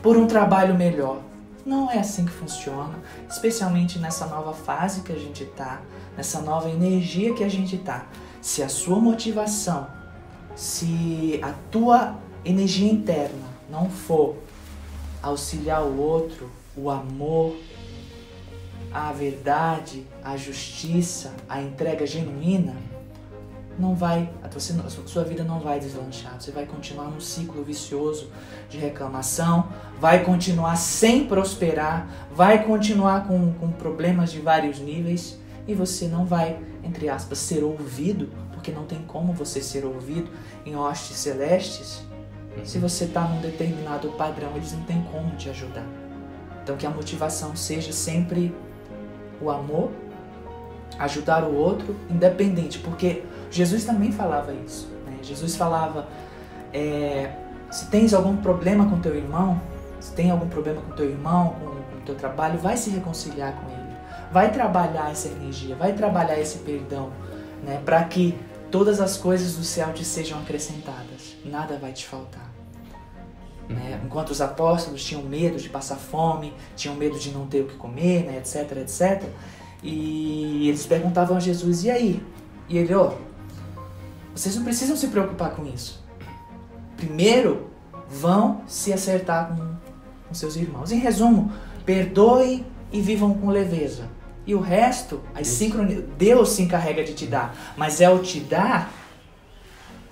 por 0.00 0.16
um 0.16 0.26
trabalho 0.26 0.74
melhor. 0.74 1.20
Não 1.66 1.90
é 1.90 1.98
assim 1.98 2.24
que 2.24 2.30
funciona, 2.30 2.94
especialmente 3.28 3.98
nessa 3.98 4.26
nova 4.26 4.54
fase 4.54 5.02
que 5.02 5.12
a 5.12 5.18
gente 5.18 5.42
está, 5.42 5.82
nessa 6.16 6.40
nova 6.40 6.70
energia 6.70 7.34
que 7.34 7.44
a 7.44 7.50
gente 7.50 7.76
está. 7.76 8.06
Se 8.40 8.62
a 8.62 8.68
sua 8.68 8.98
motivação, 8.98 9.86
se 10.60 11.40
a 11.42 11.54
tua 11.70 12.18
energia 12.44 12.92
interna 12.92 13.48
não 13.70 13.88
for 13.88 14.36
auxiliar 15.22 15.82
o 15.82 15.98
outro, 15.98 16.50
o 16.76 16.90
amor, 16.90 17.56
a 18.92 19.10
verdade, 19.10 20.06
a 20.22 20.36
justiça, 20.36 21.32
a 21.48 21.62
entrega 21.62 22.06
genuína, 22.06 22.76
não 23.78 23.94
vai, 23.94 24.30
sua 25.06 25.24
vida 25.24 25.42
não 25.44 25.60
vai 25.60 25.80
deslanchar. 25.80 26.38
Você 26.38 26.50
vai 26.50 26.66
continuar 26.66 27.04
num 27.04 27.22
ciclo 27.22 27.64
vicioso 27.64 28.30
de 28.68 28.76
reclamação, 28.76 29.66
vai 29.98 30.22
continuar 30.22 30.76
sem 30.76 31.26
prosperar, 31.26 32.06
vai 32.34 32.66
continuar 32.66 33.26
com, 33.26 33.54
com 33.54 33.72
problemas 33.72 34.30
de 34.30 34.40
vários 34.40 34.78
níveis 34.78 35.38
e 35.66 35.72
você 35.72 36.06
não 36.06 36.26
vai, 36.26 36.60
entre 36.84 37.08
aspas, 37.08 37.38
ser 37.38 37.64
ouvido, 37.64 38.28
porque 38.60 38.70
não 38.70 38.84
tem 38.84 39.02
como 39.02 39.32
você 39.32 39.62
ser 39.62 39.86
ouvido 39.86 40.30
em 40.66 40.76
hostes 40.76 41.16
celestes 41.16 42.04
se 42.64 42.78
você 42.78 43.04
está 43.04 43.22
num 43.22 43.40
determinado 43.40 44.08
padrão, 44.10 44.50
eles 44.56 44.72
não 44.72 44.82
têm 44.82 45.02
como 45.10 45.34
te 45.36 45.48
ajudar. 45.48 45.86
Então 46.62 46.76
que 46.76 46.86
a 46.86 46.90
motivação 46.90 47.56
seja 47.56 47.92
sempre 47.92 48.54
o 49.40 49.50
amor, 49.50 49.90
ajudar 50.98 51.44
o 51.44 51.54
outro, 51.54 51.96
independente, 52.10 52.78
porque 52.78 53.24
Jesus 53.50 53.84
também 53.84 54.12
falava 54.12 54.52
isso. 54.52 54.88
Né? 55.06 55.18
Jesus 55.22 55.56
falava, 55.56 56.08
é, 56.72 57.32
se 57.70 57.86
tens 57.86 58.12
algum 58.12 58.36
problema 58.36 58.88
com 58.90 59.00
teu 59.00 59.14
irmão, 59.14 59.60
se 60.00 60.12
tem 60.12 60.30
algum 60.30 60.48
problema 60.48 60.82
com 60.82 60.92
teu 60.92 61.08
irmão, 61.08 61.56
com 61.60 61.96
o 61.96 62.00
teu 62.04 62.14
trabalho, 62.14 62.58
vai 62.58 62.76
se 62.76 62.90
reconciliar 62.90 63.54
com 63.54 63.70
ele, 63.70 63.96
vai 64.30 64.52
trabalhar 64.52 65.10
essa 65.10 65.28
energia, 65.28 65.76
vai 65.76 65.92
trabalhar 65.92 66.38
esse 66.38 66.58
perdão, 66.58 67.10
né? 67.64 67.80
Para 67.84 68.04
que 68.04 68.36
todas 68.70 69.00
as 69.00 69.16
coisas 69.16 69.56
do 69.56 69.64
céu 69.64 69.92
te 69.92 70.04
sejam 70.04 70.38
acrescentadas, 70.40 71.36
nada 71.44 71.78
vai 71.78 71.92
te 71.92 72.06
faltar. 72.06 72.50
Né? 73.68 74.00
Enquanto 74.04 74.30
os 74.30 74.40
apóstolos 74.40 75.04
tinham 75.04 75.22
medo 75.22 75.58
de 75.58 75.68
passar 75.68 75.96
fome, 75.96 76.52
tinham 76.76 76.94
medo 76.96 77.18
de 77.18 77.30
não 77.30 77.46
ter 77.46 77.62
o 77.62 77.66
que 77.66 77.76
comer, 77.76 78.24
né? 78.24 78.38
etc, 78.38 78.78
etc. 78.78 79.28
E 79.82 80.68
eles 80.68 80.86
perguntavam 80.86 81.36
a 81.36 81.40
Jesus, 81.40 81.84
e 81.84 81.90
aí? 81.90 82.22
E 82.68 82.78
ele, 82.78 82.94
ó, 82.94 83.12
oh, 83.12 83.30
vocês 84.34 84.56
não 84.56 84.64
precisam 84.64 84.96
se 84.96 85.08
preocupar 85.08 85.54
com 85.54 85.64
isso. 85.66 86.02
Primeiro, 86.96 87.70
vão 88.08 88.62
se 88.66 88.92
acertar 88.92 89.48
com, 89.48 89.76
com 90.28 90.34
seus 90.34 90.56
irmãos. 90.56 90.92
Em 90.92 90.98
resumo, 90.98 91.52
perdoem 91.84 92.66
e 92.92 93.00
vivam 93.00 93.34
com 93.34 93.48
leveza. 93.48 94.08
E 94.50 94.54
o 94.56 94.58
resto, 94.58 95.20
as 95.32 95.46
sincroni... 95.46 96.02
Deus 96.18 96.48
se 96.48 96.62
encarrega 96.62 97.04
de 97.04 97.14
te 97.14 97.24
dar. 97.24 97.54
Mas 97.76 98.00
é 98.00 98.10
o 98.10 98.18
te 98.18 98.40
dar 98.40 98.92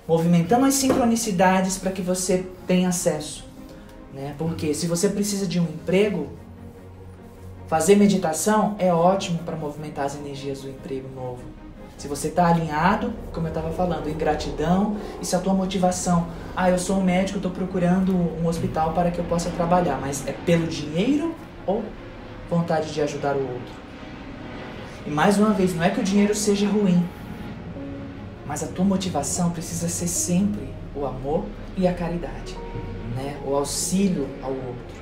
movimentando 0.07 0.65
as 0.65 0.75
sincronicidades 0.75 1.77
para 1.77 1.91
que 1.91 2.01
você 2.01 2.45
tenha 2.65 2.87
acesso. 2.87 3.45
Né? 4.13 4.33
Porque 4.37 4.73
se 4.73 4.87
você 4.87 5.09
precisa 5.09 5.45
de 5.45 5.59
um 5.59 5.63
emprego, 5.63 6.29
fazer 7.67 7.97
meditação 7.97 8.77
é 8.79 8.93
ótimo 8.93 9.39
para 9.39 9.57
movimentar 9.57 10.05
as 10.05 10.15
energias 10.15 10.61
do 10.61 10.69
emprego 10.69 11.09
novo. 11.13 11.43
Se 11.97 12.07
você 12.07 12.29
está 12.29 12.47
alinhado, 12.47 13.13
como 13.33 13.45
eu 13.45 13.49
estava 13.49 13.71
falando, 13.71 14.09
em 14.09 14.15
gratidão, 14.15 14.95
e 15.21 15.25
se 15.25 15.35
a 15.35 15.39
tua 15.39 15.53
motivação, 15.53 16.29
ah, 16.55 16.69
eu 16.69 16.79
sou 16.79 16.99
um 16.99 17.03
médico, 17.03 17.39
estou 17.39 17.51
procurando 17.51 18.15
um 18.15 18.47
hospital 18.47 18.93
para 18.93 19.11
que 19.11 19.19
eu 19.19 19.25
possa 19.25 19.49
trabalhar, 19.49 19.99
mas 19.99 20.25
é 20.25 20.31
pelo 20.31 20.65
dinheiro 20.65 21.35
ou 21.67 21.83
vontade 22.49 22.93
de 22.93 23.01
ajudar 23.01 23.35
o 23.35 23.41
outro? 23.41 23.88
E 25.05 25.09
mais 25.09 25.37
uma 25.37 25.51
vez, 25.51 25.75
não 25.75 25.83
é 25.83 25.89
que 25.89 25.99
o 25.99 26.03
dinheiro 26.03 26.35
seja 26.35 26.67
ruim, 26.67 27.03
mas 28.45 28.63
a 28.63 28.67
tua 28.67 28.85
motivação 28.85 29.51
precisa 29.51 29.87
ser 29.87 30.07
sempre 30.07 30.69
o 30.95 31.05
amor 31.05 31.45
e 31.77 31.87
a 31.87 31.93
caridade 31.93 32.57
né, 33.19 33.37
o 33.45 33.55
auxílio 33.55 34.27
ao 34.41 34.51
outro. 34.51 34.99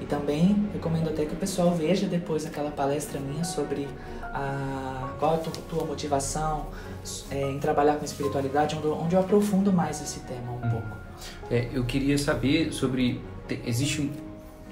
E 0.00 0.04
também 0.04 0.68
recomendo 0.72 1.08
até 1.08 1.24
que 1.24 1.32
o 1.32 1.36
pessoal 1.36 1.74
veja 1.74 2.06
depois 2.06 2.44
aquela 2.44 2.70
palestra 2.70 3.18
minha 3.18 3.44
sobre 3.44 3.88
a, 4.22 5.14
qual 5.18 5.32
é 5.32 5.36
a 5.36 5.38
tua, 5.38 5.52
tua 5.68 5.84
motivação 5.84 6.66
é, 7.30 7.50
em 7.50 7.58
trabalhar 7.58 7.96
com 7.96 8.04
espiritualidade, 8.04 8.76
onde, 8.76 8.86
onde 8.86 9.14
eu 9.14 9.20
aprofundo 9.20 9.72
mais 9.72 10.02
esse 10.02 10.20
tema 10.20 10.52
um 10.52 10.56
hum. 10.56 10.70
pouco. 10.70 10.96
É, 11.50 11.68
eu 11.72 11.84
queria 11.84 12.18
saber 12.18 12.72
sobre. 12.72 13.22
Existe 13.64 14.10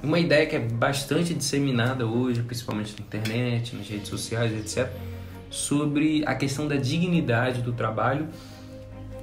uma 0.04 0.18
ideia 0.18 0.46
que 0.46 0.56
é 0.56 0.60
bastante 0.60 1.34
disseminada 1.34 2.06
hoje, 2.06 2.42
principalmente 2.42 2.94
na 2.98 3.04
internet, 3.04 3.74
nas 3.74 3.88
redes 3.88 4.08
sociais, 4.08 4.52
etc., 4.52 4.90
sobre 5.50 6.24
a 6.26 6.34
questão 6.34 6.66
da 6.66 6.76
dignidade 6.76 7.62
do 7.62 7.72
trabalho, 7.72 8.28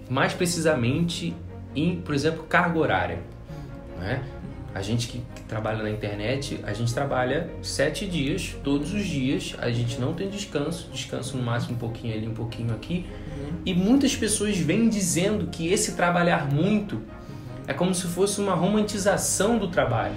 mais 0.09 0.33
precisamente 0.33 1.35
em, 1.75 1.97
por 2.01 2.15
exemplo, 2.15 2.43
carga 2.43 2.79
horária 2.79 3.31
né? 4.01 4.23
A 4.73 4.81
gente 4.81 5.07
que, 5.07 5.21
que, 5.35 5.41
trabalha 5.43 5.83
na 5.83 5.89
internet, 5.89 6.59
a 6.63 6.73
gente 6.73 6.93
trabalha 6.93 7.50
sete 7.61 8.07
dias, 8.07 8.55
todos 8.63 8.93
os 8.93 9.05
dias, 9.05 9.53
a 9.59 9.69
gente 9.69 10.00
não 10.00 10.13
tem 10.13 10.29
descanso, 10.29 10.89
descanso 10.91 11.38
no 11.38 11.43
máximo 11.43 11.75
um 11.75 11.77
pouquinho 11.77 12.15
ali, 12.15 12.27
um 12.27 12.33
pouquinho 12.33 12.73
aqui. 12.73 13.05
Uhum. 13.38 13.53
E 13.65 13.73
muitas 13.73 14.15
pessoas 14.15 14.57
vêm 14.57 14.88
dizendo 14.88 15.47
que 15.47 15.67
esse 15.67 15.95
trabalhar 15.95 16.50
muito 16.50 17.01
é 17.67 17.73
como 17.73 17.93
se 17.93 18.07
fosse 18.07 18.39
uma 18.39 18.55
romantização 18.55 19.57
do 19.57 19.67
trabalho. 19.67 20.15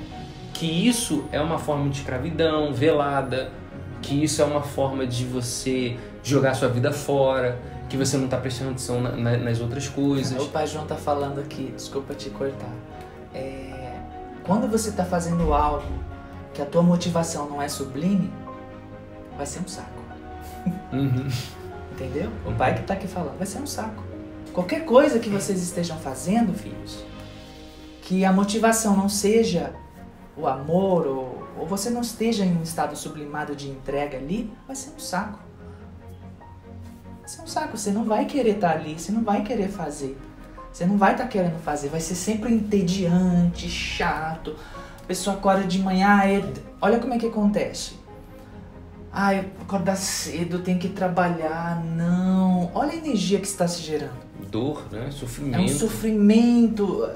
Que 0.55 0.89
isso 0.89 1.25
é 1.33 1.41
uma 1.41 1.59
forma 1.59 1.91
de 1.91 1.99
escravidão 1.99 2.73
velada, 2.73 3.51
que 4.01 4.23
isso 4.23 4.41
é 4.41 4.45
uma 4.45 4.63
forma 4.63 5.07
de 5.07 5.25
você 5.25 5.99
jogar 6.23 6.55
sua 6.55 6.69
vida 6.69 6.93
fora, 6.93 7.59
que 7.89 7.97
você 7.97 8.17
não 8.17 8.27
está 8.27 8.37
prestando 8.37 8.71
atenção 8.71 9.01
na, 9.01 9.11
na, 9.13 9.37
nas 9.37 9.61
outras 9.61 9.89
coisas. 9.89 10.41
O 10.41 10.49
pai 10.49 10.67
João 10.67 10.87
tá 10.87 10.95
falando 10.95 11.41
aqui, 11.41 11.73
desculpa 11.77 12.15
te 12.15 12.31
cortar. 12.31 12.73
É, 13.35 13.99
quando 14.45 14.71
você 14.71 14.91
está 14.91 15.05
fazendo 15.05 15.53
algo 15.53 15.93
que 16.55 16.63
a 16.63 16.65
tua 16.65 16.83
motivação 16.83 17.49
não 17.51 17.61
é 17.61 17.69
sublime, 17.69 18.33
vai 19.37 19.47
ser 19.47 19.61
um 19.61 19.69
saco. 19.69 20.03
Uhum. 20.93 21.29
Entendeu? 21.93 22.31
O 22.47 22.53
pai 22.53 22.75
que 22.75 22.81
está 22.83 22.95
aqui 22.95 23.09
falando, 23.09 23.37
vai 23.37 23.47
ser 23.47 23.59
um 23.59 23.67
saco. 23.67 24.03
Qualquer 24.53 24.85
coisa 24.85 25.19
que 25.19 25.29
vocês 25.29 25.61
estejam 25.61 25.99
fazendo, 25.99 26.55
filhos, 26.55 27.05
que 28.03 28.25
a 28.25 28.33
motivação 28.33 28.97
não 28.97 29.09
seja 29.09 29.75
o 30.37 30.47
amor 30.47 31.07
ou, 31.07 31.49
ou 31.59 31.67
você 31.67 31.91
não 31.91 32.00
esteja 32.00 32.45
em 32.45 32.57
um 32.57 32.62
estado 32.62 32.97
sublimado 32.97 33.55
de 33.55 33.69
entrega 33.69 34.19
ali, 34.19 34.53
vai 34.67 34.75
ser 34.75 34.91
um 34.91 34.99
saco. 34.99 35.38
Vai 37.21 37.29
ser 37.29 37.43
um 37.43 37.47
saco. 37.47 37.76
Você 37.76 37.91
não 37.91 38.05
vai 38.05 38.25
querer 38.26 38.57
estar 38.57 38.73
ali, 38.73 38.99
você 38.99 39.12
não 39.12 39.23
vai 39.23 39.43
querer 39.43 39.69
fazer. 39.69 40.19
Você 40.73 40.85
não 40.85 40.99
vai 40.99 41.12
estar 41.12 41.29
querendo 41.29 41.59
fazer, 41.62 41.88
vai 41.88 42.00
ser 42.00 42.17
sempre 42.17 42.53
entediante, 42.53 43.69
chato. 43.69 44.57
A 45.03 45.07
pessoa 45.07 45.37
acorda 45.37 45.64
de 45.64 45.79
manhã, 45.79 46.21
é... 46.25 46.43
olha 46.81 46.99
como 46.99 47.14
é 47.14 47.19
que 47.19 47.26
acontece. 47.26 47.93
Ai, 49.12 49.49
acordar 49.61 49.97
cedo, 49.97 50.59
tem 50.59 50.76
que 50.76 50.88
trabalhar. 50.88 51.81
Não. 51.85 52.73
Olha 52.75 52.91
a 52.91 52.97
energia 52.97 53.38
que 53.38 53.47
está 53.47 53.69
se 53.69 53.81
gerando. 53.81 54.25
Dor, 54.50 54.88
né? 54.91 55.09
Sofrimento. 55.12 55.61
É 55.61 55.62
um 55.62 55.69
sofrimento. 55.69 57.09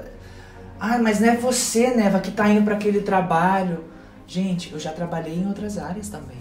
Ai, 0.79 1.01
mas 1.01 1.19
não 1.19 1.29
é 1.29 1.35
você, 1.35 1.89
Neva, 1.89 2.19
que 2.19 2.29
está 2.29 2.47
indo 2.47 2.63
para 2.63 2.75
aquele 2.75 3.01
trabalho. 3.01 3.83
Gente, 4.25 4.71
eu 4.71 4.79
já 4.79 4.91
trabalhei 4.91 5.35
em 5.35 5.47
outras 5.47 5.77
áreas 5.77 6.07
também. 6.07 6.37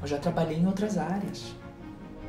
Eu 0.00 0.06
já 0.06 0.18
trabalhei 0.18 0.58
em 0.58 0.66
outras 0.66 0.96
áreas. 0.96 1.54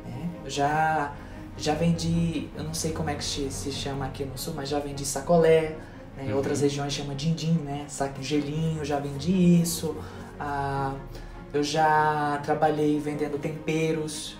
Né? 0.04 0.28
Eu 0.44 0.50
já, 0.50 1.12
já 1.56 1.74
vendi, 1.74 2.48
eu 2.56 2.64
não 2.64 2.74
sei 2.74 2.92
como 2.92 3.10
é 3.10 3.14
que 3.14 3.22
se 3.22 3.70
chama 3.70 4.06
aqui 4.06 4.24
no 4.24 4.36
sul, 4.36 4.54
mas 4.56 4.68
já 4.68 4.80
vendi 4.80 5.04
sacolé. 5.04 5.76
Né? 6.16 6.24
Em 6.24 6.30
uhum. 6.30 6.36
outras 6.36 6.62
regiões 6.62 6.92
chama 6.92 7.14
din-din, 7.14 7.60
né? 7.64 7.84
Saco 7.86 8.20
gelinho, 8.20 8.84
já 8.84 8.98
vendi 8.98 9.60
isso. 9.62 9.96
Ah, 10.40 10.94
eu 11.52 11.62
já 11.62 12.40
trabalhei 12.42 12.98
vendendo 12.98 13.38
temperos 13.38 14.36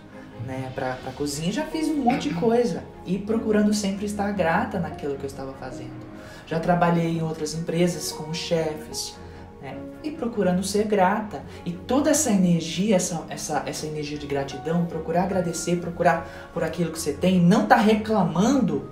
né, 0.46 0.72
para 0.74 0.96
cozinha, 1.16 1.52
já 1.52 1.64
fiz 1.64 1.88
um 1.88 1.96
monte 1.96 2.28
de 2.28 2.34
coisa 2.34 2.82
e 3.04 3.18
procurando 3.18 3.72
sempre 3.74 4.06
estar 4.06 4.30
grata 4.32 4.78
naquilo 4.78 5.16
que 5.16 5.24
eu 5.24 5.28
estava 5.28 5.52
fazendo. 5.54 6.07
Já 6.48 6.58
trabalhei 6.58 7.18
em 7.18 7.22
outras 7.22 7.52
empresas 7.52 8.10
como 8.10 8.34
chefes 8.34 9.14
né, 9.60 9.76
e 10.02 10.10
procurando 10.10 10.64
ser 10.64 10.86
grata. 10.86 11.42
E 11.64 11.70
toda 11.70 12.08
essa 12.08 12.30
energia, 12.30 12.96
essa, 12.96 13.22
essa, 13.28 13.62
essa 13.66 13.86
energia 13.86 14.16
de 14.16 14.26
gratidão, 14.26 14.86
procurar 14.86 15.24
agradecer, 15.24 15.76
procurar 15.76 16.50
por 16.54 16.64
aquilo 16.64 16.90
que 16.90 16.98
você 16.98 17.12
tem, 17.12 17.38
não 17.38 17.66
tá 17.66 17.76
reclamando, 17.76 18.90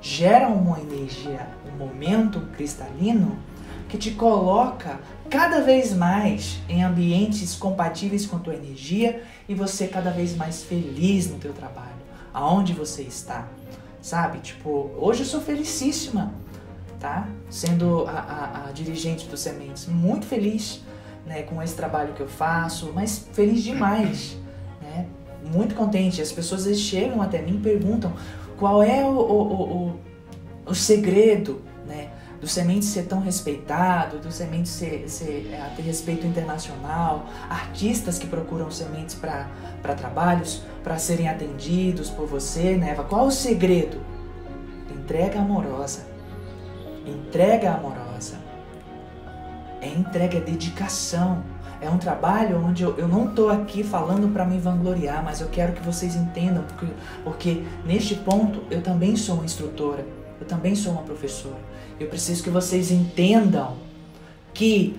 gera 0.00 0.48
uma 0.48 0.80
energia, 0.80 1.46
um 1.72 1.78
momento 1.78 2.40
cristalino 2.56 3.38
que 3.88 3.96
te 3.96 4.10
coloca 4.10 4.98
cada 5.30 5.60
vez 5.60 5.94
mais 5.94 6.58
em 6.68 6.82
ambientes 6.82 7.54
compatíveis 7.54 8.26
com 8.26 8.36
a 8.36 8.40
tua 8.40 8.54
energia 8.54 9.22
e 9.48 9.54
você 9.54 9.86
cada 9.86 10.10
vez 10.10 10.34
mais 10.34 10.64
feliz 10.64 11.30
no 11.30 11.38
teu 11.38 11.52
trabalho, 11.52 12.02
aonde 12.34 12.72
você 12.72 13.02
está, 13.02 13.46
sabe? 14.00 14.38
Tipo, 14.38 14.90
hoje 14.98 15.20
eu 15.20 15.26
sou 15.26 15.40
felicíssima, 15.40 16.34
tá? 17.02 17.26
Sendo 17.50 18.06
a, 18.06 18.12
a, 18.12 18.68
a 18.68 18.72
dirigente 18.72 19.26
do 19.26 19.36
Sementes, 19.36 19.86
muito 19.86 20.24
feliz, 20.24 20.80
né, 21.26 21.42
com 21.42 21.60
esse 21.60 21.74
trabalho 21.74 22.14
que 22.14 22.20
eu 22.20 22.28
faço, 22.28 22.92
mas 22.94 23.26
feliz 23.32 23.62
demais, 23.64 24.36
né? 24.80 25.06
Muito 25.52 25.74
contente. 25.74 26.22
As 26.22 26.30
pessoas 26.30 26.64
vezes, 26.64 26.80
chegam 26.80 27.20
até 27.20 27.42
mim 27.42 27.56
e 27.56 27.58
perguntam 27.58 28.12
qual 28.56 28.80
é 28.80 29.04
o, 29.04 29.08
o, 29.08 29.62
o, 29.62 30.00
o 30.66 30.74
segredo, 30.74 31.60
né? 31.86 32.10
do 32.40 32.48
Semente 32.48 32.84
ser 32.84 33.04
tão 33.04 33.20
respeitado, 33.20 34.18
do 34.18 34.32
Semente 34.32 34.68
ser, 34.68 35.08
ser, 35.08 35.48
é, 35.52 35.72
ter 35.76 35.82
respeito 35.82 36.26
internacional, 36.26 37.26
artistas 37.48 38.18
que 38.18 38.26
procuram 38.26 38.68
sementes 38.68 39.14
para 39.14 39.94
trabalhos, 39.96 40.62
para 40.82 40.98
serem 40.98 41.28
atendidos 41.28 42.10
por 42.10 42.26
você, 42.26 42.76
Neva. 42.76 43.04
Qual 43.04 43.26
o 43.26 43.30
segredo? 43.30 44.00
Entrega 44.90 45.38
amorosa. 45.38 46.11
Entrega 47.06 47.72
amorosa. 47.72 48.36
É 49.80 49.88
entrega, 49.88 50.38
é 50.38 50.40
dedicação. 50.40 51.42
É 51.80 51.90
um 51.90 51.98
trabalho 51.98 52.64
onde 52.64 52.84
eu, 52.84 52.96
eu 52.96 53.08
não 53.08 53.30
estou 53.30 53.50
aqui 53.50 53.82
falando 53.82 54.32
para 54.32 54.44
me 54.44 54.56
vangloriar, 54.58 55.22
mas 55.24 55.40
eu 55.40 55.48
quero 55.48 55.72
que 55.72 55.82
vocês 55.82 56.14
entendam, 56.14 56.62
porque, 56.62 56.86
porque 57.24 57.64
neste 57.84 58.14
ponto 58.14 58.62
eu 58.70 58.80
também 58.80 59.16
sou 59.16 59.34
uma 59.34 59.44
instrutora, 59.44 60.06
eu 60.40 60.46
também 60.46 60.76
sou 60.76 60.92
uma 60.92 61.02
professora. 61.02 61.58
Eu 61.98 62.06
preciso 62.08 62.44
que 62.44 62.50
vocês 62.50 62.92
entendam 62.92 63.76
que 64.54 64.96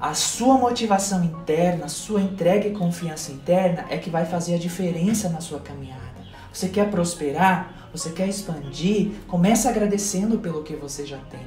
a 0.00 0.12
sua 0.14 0.58
motivação 0.58 1.24
interna, 1.24 1.86
a 1.86 1.88
sua 1.88 2.20
entrega 2.20 2.68
e 2.68 2.72
confiança 2.72 3.32
interna 3.32 3.86
é 3.88 3.96
que 3.96 4.10
vai 4.10 4.26
fazer 4.26 4.54
a 4.54 4.58
diferença 4.58 5.28
na 5.28 5.40
sua 5.40 5.60
caminhada. 5.60 6.00
Você 6.52 6.68
quer 6.68 6.90
prosperar? 6.90 7.79
Você 7.92 8.10
quer 8.10 8.28
expandir? 8.28 9.12
Comece 9.26 9.66
agradecendo 9.68 10.38
pelo 10.38 10.62
que 10.62 10.76
você 10.76 11.04
já 11.04 11.18
tem. 11.18 11.40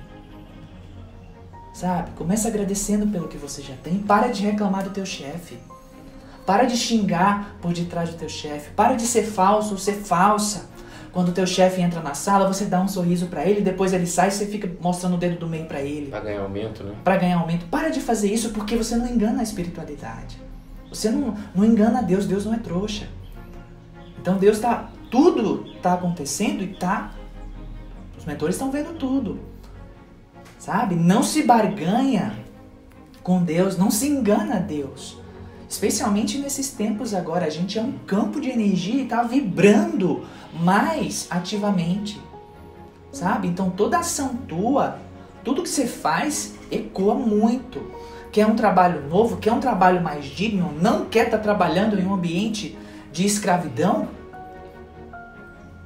Sabe? 1.74 2.12
Comece 2.12 2.48
agradecendo 2.48 3.08
pelo 3.08 3.28
que 3.28 3.38
você 3.38 3.62
já 3.62 3.76
tem. 3.76 4.00
Para 4.00 4.28
de 4.28 4.44
reclamar 4.44 4.84
do 4.84 4.90
teu 4.90 5.06
chefe. 5.06 5.58
Para 6.46 6.66
de 6.66 6.76
xingar 6.76 7.56
por 7.62 7.74
detrás 7.74 8.10
do 8.10 8.18
teu 8.18 8.30
chefe. 8.30 8.72
Para 8.72 8.96
de 8.96 9.04
ser 9.04 9.24
falso 9.24 9.72
ou 9.72 9.78
ser 9.78 9.94
falsa. 9.94 10.70
Quando 11.14 11.30
o 11.30 11.32
teu 11.32 11.46
chefe 11.46 11.80
entra 11.80 12.02
na 12.02 12.16
sala, 12.16 12.52
você 12.52 12.66
dá 12.66 12.82
um 12.82 12.88
sorriso 12.88 13.28
para 13.28 13.46
ele, 13.46 13.62
depois 13.62 13.94
ele 13.94 14.08
sai 14.08 14.30
e 14.30 14.32
você 14.32 14.48
fica 14.48 14.70
mostrando 14.82 15.14
o 15.14 15.18
dedo 15.18 15.38
do 15.38 15.48
meio 15.48 15.66
para 15.66 15.80
ele. 15.80 16.08
Para 16.08 16.22
ganhar 16.22 16.42
aumento, 16.42 16.84
né? 16.84 16.96
Para 17.04 17.18
ganhar 17.18 17.38
aumento. 17.38 17.66
Para 17.68 17.90
de 17.90 18.02
fazer 18.02 18.34
isso 18.34 18.50
porque 18.50 18.76
você 18.76 18.96
não 18.96 19.08
engana 19.08 19.40
a 19.40 19.44
espiritualidade. 19.44 20.42
Você 20.90 21.12
não, 21.12 21.36
não 21.54 21.64
engana 21.64 22.02
Deus, 22.02 22.26
Deus 22.26 22.46
não 22.46 22.54
é 22.56 22.58
trouxa. 22.58 23.08
Então 24.20 24.38
Deus 24.38 24.60
tá 24.60 24.90
tudo 25.14 25.64
tá 25.80 25.94
acontecendo 25.94 26.64
e 26.64 26.74
tá 26.74 27.12
os 28.18 28.26
mentores 28.26 28.56
estão 28.56 28.72
vendo 28.72 28.98
tudo. 28.98 29.40
Sabe? 30.58 30.96
Não 30.96 31.22
se 31.22 31.44
barganha 31.44 32.34
com 33.22 33.44
Deus, 33.44 33.78
não 33.78 33.92
se 33.92 34.08
engana 34.08 34.60
Deus. 34.60 35.18
Especialmente 35.70 36.40
nesses 36.40 36.72
tempos 36.72 37.14
agora, 37.14 37.46
a 37.46 37.50
gente 37.50 37.78
é 37.78 37.82
um 37.82 37.92
campo 38.08 38.42
de 38.42 38.50
energia 38.50 38.96
e 38.96 39.04
está 39.04 39.22
vibrando 39.22 40.26
mais 40.52 41.28
ativamente. 41.30 42.20
Sabe? 43.12 43.48
Então 43.48 43.70
toda 43.70 44.00
ação 44.00 44.36
tua, 44.48 44.98
tudo 45.44 45.62
que 45.62 45.70
você 45.70 45.86
faz, 45.86 46.56
ecoa 46.72 47.14
muito. 47.14 47.86
Quer 48.32 48.48
um 48.48 48.56
trabalho 48.56 49.08
novo, 49.08 49.38
quer 49.38 49.54
um 49.54 49.60
trabalho 49.60 50.02
mais 50.02 50.26
digno, 50.26 50.74
não 50.82 51.06
quer 51.06 51.26
estar 51.26 51.38
tá 51.38 51.44
trabalhando 51.44 52.00
em 52.00 52.08
um 52.08 52.16
ambiente 52.16 52.76
de 53.12 53.28
escravidão? 53.28 54.23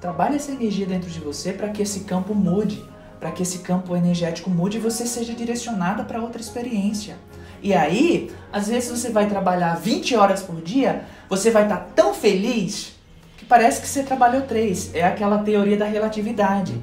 Trabalhe 0.08 0.38
essa 0.38 0.54
energia 0.54 0.86
dentro 0.86 1.10
de 1.10 1.20
você 1.20 1.52
para 1.52 1.68
que 1.68 1.82
esse 1.82 2.06
campo 2.06 2.34
mude, 2.34 2.82
para 3.20 3.30
que 3.30 3.44
esse 3.44 3.58
campo 3.60 3.94
energético 3.94 4.50
mude 4.50 4.78
e 4.78 4.80
você 4.80 5.06
seja 5.06 5.34
direcionada 5.34 6.02
para 6.06 6.22
outra 6.22 6.40
experiência. 6.40 7.18
E 7.62 7.74
aí, 7.74 8.32
às 8.50 8.70
vezes 8.70 8.90
você 8.90 9.10
vai 9.10 9.28
trabalhar 9.28 9.76
20 9.76 10.16
horas 10.16 10.42
por 10.42 10.62
dia, 10.62 11.04
você 11.30 11.52
vai 11.52 11.64
estar 11.64 11.76
tá 11.76 11.88
tão 11.94 12.14
feliz 12.14 12.94
que 13.36 13.44
parece 13.44 13.82
que 13.82 13.88
você 13.90 14.02
trabalhou 14.02 14.44
três. 14.44 14.96
É 14.96 15.04
aquela 15.04 15.40
teoria 15.40 15.76
da 15.76 15.86
relatividade, 15.86 16.82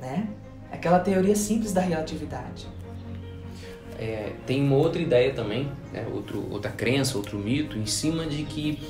né? 0.00 0.26
Aquela 0.72 0.98
teoria 0.98 1.36
simples 1.36 1.72
da 1.72 1.80
relatividade. 1.80 2.66
É, 4.00 4.32
tem 4.44 4.64
uma 4.64 4.74
outra 4.74 5.00
ideia 5.00 5.32
também, 5.32 5.70
né? 5.92 6.04
Outro, 6.12 6.44
outra 6.50 6.72
crença, 6.72 7.16
outro 7.16 7.38
mito 7.38 7.78
em 7.78 7.86
cima 7.86 8.26
de 8.26 8.42
que 8.42 8.80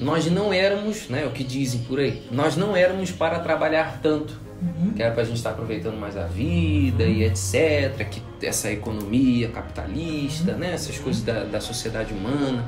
nós 0.00 0.30
não 0.30 0.52
éramos, 0.52 1.08
né, 1.08 1.26
o 1.26 1.30
que 1.30 1.44
dizem 1.44 1.80
por 1.82 1.98
aí, 1.98 2.22
nós 2.30 2.56
não 2.56 2.76
éramos 2.76 3.10
para 3.10 3.38
trabalhar 3.38 4.00
tanto 4.02 4.44
uhum. 4.64 4.92
que 4.94 5.02
era 5.02 5.12
para 5.12 5.22
a 5.22 5.24
gente 5.24 5.36
estar 5.36 5.50
aproveitando 5.50 5.98
mais 5.98 6.16
a 6.16 6.26
vida 6.26 7.04
uhum. 7.04 7.10
e 7.10 7.24
etc. 7.24 8.08
Que 8.08 8.46
essa 8.46 8.70
economia 8.70 9.48
capitalista, 9.48 10.52
uhum. 10.52 10.58
né, 10.58 10.72
essas 10.72 10.98
coisas 10.98 11.22
da, 11.22 11.44
da 11.44 11.60
sociedade 11.60 12.12
humana, 12.12 12.64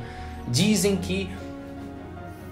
dizem 0.48 0.96
que 0.96 1.30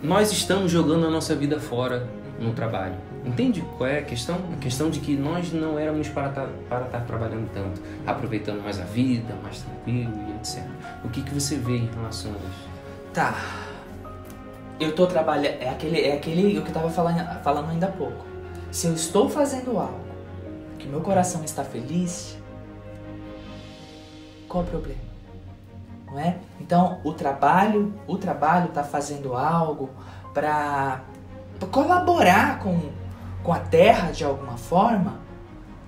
nós 0.03 0.33
estamos 0.33 0.71
jogando 0.71 1.07
a 1.07 1.11
nossa 1.11 1.35
vida 1.35 1.59
fora 1.59 2.07
no 2.39 2.53
trabalho. 2.53 2.97
Entende 3.25 3.65
qual 3.79 3.89
é 3.89 4.01
a 4.01 4.03
questão? 4.03 4.39
A 4.53 4.57
questão 4.57 4.91
de 4.91 5.01
que 5.01 5.17
nós 5.17 5.51
não 5.51 5.79
éramos 5.79 6.09
para 6.09 6.29
estar, 6.29 6.49
para 6.69 6.85
estar 6.85 7.01
trabalhando 7.01 7.49
tanto, 7.55 7.81
aproveitando 8.07 8.63
mais 8.63 8.79
a 8.79 8.85
vida, 8.85 9.35
mais 9.43 9.63
tranquilo 9.63 10.13
e 10.29 10.37
etc. 10.37 10.63
O 11.03 11.09
que, 11.09 11.23
que 11.23 11.33
você 11.33 11.57
vê 11.57 11.77
em 11.79 11.89
relação 11.95 12.33
a 12.33 12.35
isso? 12.35 12.69
Tá. 13.15 13.35
Eu 14.81 14.95
tô 14.95 15.07
trabalhando. 15.07 15.61
É 15.61 15.71
aquele, 15.71 16.01
é 16.01 16.15
aquele 16.15 16.59
o 16.59 16.63
que 16.63 16.69
eu 16.69 16.75
tava 16.75 16.91
falando, 16.91 17.43
falando 17.43 17.71
ainda 17.71 17.87
há 17.87 17.93
pouco. 17.93 18.25
Se 18.71 18.87
eu 18.87 18.95
estou 18.95 19.29
fazendo 19.29 19.79
algo 19.79 20.05
que 20.79 20.89
meu 20.89 21.01
coração 21.01 21.45
está 21.45 21.63
feliz, 21.63 22.37
Qual 24.55 24.63
o 24.63 24.67
problema? 24.69 25.01
Não 26.07 26.21
é? 26.21 26.39
Então, 26.61 27.01
o 27.03 27.13
trabalho, 27.13 27.93
o 28.07 28.17
trabalho 28.17 28.69
está 28.69 28.85
fazendo 28.85 29.35
algo 29.35 29.91
para 30.33 31.03
colaborar 31.73 32.61
com, 32.61 32.81
com 33.43 33.53
a 33.53 33.59
terra 33.59 34.13
de 34.13 34.23
alguma 34.23 34.57
forma. 34.57 35.19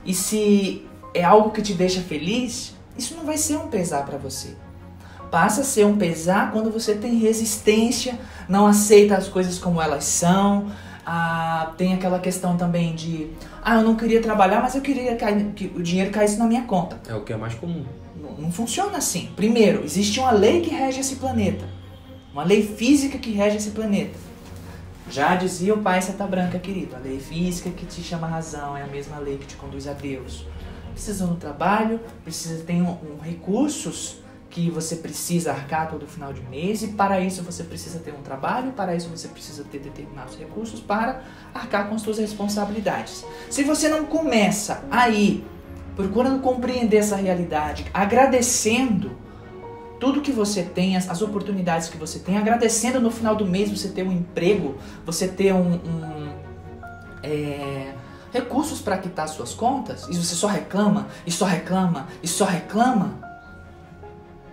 E 0.04 0.12
se 0.12 0.84
é 1.14 1.22
algo 1.22 1.52
que 1.52 1.62
te 1.62 1.74
deixa 1.74 2.00
feliz, 2.00 2.74
isso 2.98 3.14
não 3.14 3.24
vai 3.24 3.38
ser 3.38 3.56
um 3.56 3.68
pesar 3.68 4.04
para 4.04 4.18
você. 4.18 4.56
Passa 5.36 5.60
a 5.60 5.64
ser 5.64 5.84
um 5.84 5.98
pesar 5.98 6.50
quando 6.50 6.70
você 6.70 6.94
tem 6.94 7.18
resistência, 7.18 8.18
não 8.48 8.66
aceita 8.66 9.18
as 9.18 9.28
coisas 9.28 9.58
como 9.58 9.82
elas 9.82 10.04
são. 10.04 10.72
Ah, 11.04 11.74
tem 11.76 11.92
aquela 11.92 12.18
questão 12.18 12.56
também 12.56 12.94
de, 12.94 13.28
ah, 13.62 13.74
eu 13.74 13.82
não 13.82 13.96
queria 13.96 14.22
trabalhar, 14.22 14.62
mas 14.62 14.74
eu 14.74 14.80
queria 14.80 15.14
que 15.54 15.70
o 15.76 15.82
dinheiro 15.82 16.10
caísse 16.10 16.38
na 16.38 16.46
minha 16.46 16.62
conta. 16.62 16.98
É 17.06 17.14
o 17.14 17.20
que 17.20 17.34
é 17.34 17.36
mais 17.36 17.52
comum. 17.52 17.84
Não, 18.18 18.32
não 18.44 18.50
funciona 18.50 18.96
assim. 18.96 19.28
Primeiro, 19.36 19.84
existe 19.84 20.18
uma 20.18 20.30
lei 20.30 20.62
que 20.62 20.70
rege 20.70 21.00
esse 21.00 21.16
planeta. 21.16 21.66
Uma 22.32 22.42
lei 22.42 22.66
física 22.66 23.18
que 23.18 23.30
rege 23.32 23.58
esse 23.58 23.72
planeta. 23.72 24.18
Já 25.10 25.36
dizia 25.36 25.74
o 25.74 25.82
pai 25.82 26.00
Seta 26.00 26.26
Branca, 26.26 26.58
querido, 26.58 26.96
a 26.96 26.98
lei 26.98 27.20
física 27.20 27.68
que 27.68 27.84
te 27.84 28.02
chama 28.02 28.26
a 28.26 28.30
razão 28.30 28.74
é 28.74 28.84
a 28.84 28.86
mesma 28.86 29.18
lei 29.18 29.36
que 29.36 29.46
te 29.46 29.56
conduz 29.56 29.86
a 29.86 29.92
Deus. 29.92 30.46
Precisa 30.92 31.26
no 31.26 31.36
trabalho, 31.36 32.00
precisa 32.24 32.64
ter 32.64 32.80
um, 32.80 32.88
um, 32.88 33.18
recursos 33.20 34.24
que 34.50 34.70
você 34.70 34.96
precisa 34.96 35.52
arcar 35.52 35.90
todo 35.90 36.06
final 36.06 36.32
de 36.32 36.40
mês 36.42 36.82
e 36.82 36.88
para 36.88 37.20
isso 37.20 37.42
você 37.42 37.64
precisa 37.64 37.98
ter 37.98 38.12
um 38.12 38.22
trabalho, 38.22 38.72
para 38.72 38.94
isso 38.94 39.08
você 39.08 39.28
precisa 39.28 39.64
ter 39.64 39.78
determinados 39.78 40.36
recursos 40.36 40.80
para 40.80 41.22
arcar 41.52 41.88
com 41.88 41.98
suas 41.98 42.18
responsabilidades. 42.18 43.24
Se 43.50 43.62
você 43.64 43.88
não 43.88 44.06
começa 44.06 44.84
aí 44.90 45.44
procurando 45.94 46.40
compreender 46.40 46.98
essa 46.98 47.16
realidade, 47.16 47.86
agradecendo 47.92 49.16
tudo 49.98 50.20
que 50.20 50.30
você 50.30 50.62
tem, 50.62 50.96
as, 50.96 51.08
as, 51.08 51.22
oportunidades 51.22 51.88
que 51.88 51.96
você 51.96 52.18
tem, 52.18 52.36
agradecendo 52.36 53.00
no 53.00 53.10
final 53.10 53.34
do 53.34 53.46
mês 53.46 53.70
você 53.70 53.88
ter 53.88 54.02
um 54.02 54.12
emprego, 54.12 54.76
você 55.06 55.26
ter 55.26 55.54
um, 55.54 55.74
um 55.74 56.32
é, 57.22 57.94
recursos 58.30 58.80
para 58.80 58.98
quitar 58.98 59.26
suas 59.28 59.54
contas, 59.54 60.06
e 60.08 60.14
você 60.14 60.34
só 60.34 60.46
reclama, 60.46 61.08
e 61.26 61.30
só 61.30 61.46
reclama, 61.46 62.08
e 62.22 62.28
só 62.28 62.44
reclama, 62.44 63.25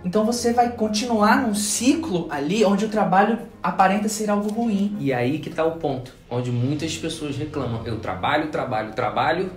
então 0.04 0.24
você 0.24 0.52
vai 0.52 0.70
continuar 0.72 1.40
num 1.40 1.54
ciclo 1.54 2.26
ali 2.30 2.62
onde 2.64 2.84
o 2.84 2.88
trabalho 2.88 3.38
aparenta 3.62 4.06
ser 4.08 4.28
algo 4.28 4.52
ruim. 4.52 4.94
E 5.00 5.12
aí 5.12 5.38
que 5.38 5.48
está 5.48 5.64
o 5.64 5.72
ponto, 5.72 6.12
onde 6.28 6.52
muitas 6.52 6.96
pessoas 6.96 7.36
reclamam. 7.36 7.80
Eu 7.86 7.98
trabalho, 7.98 8.48
trabalho, 8.48 8.92
trabalho 8.92 9.50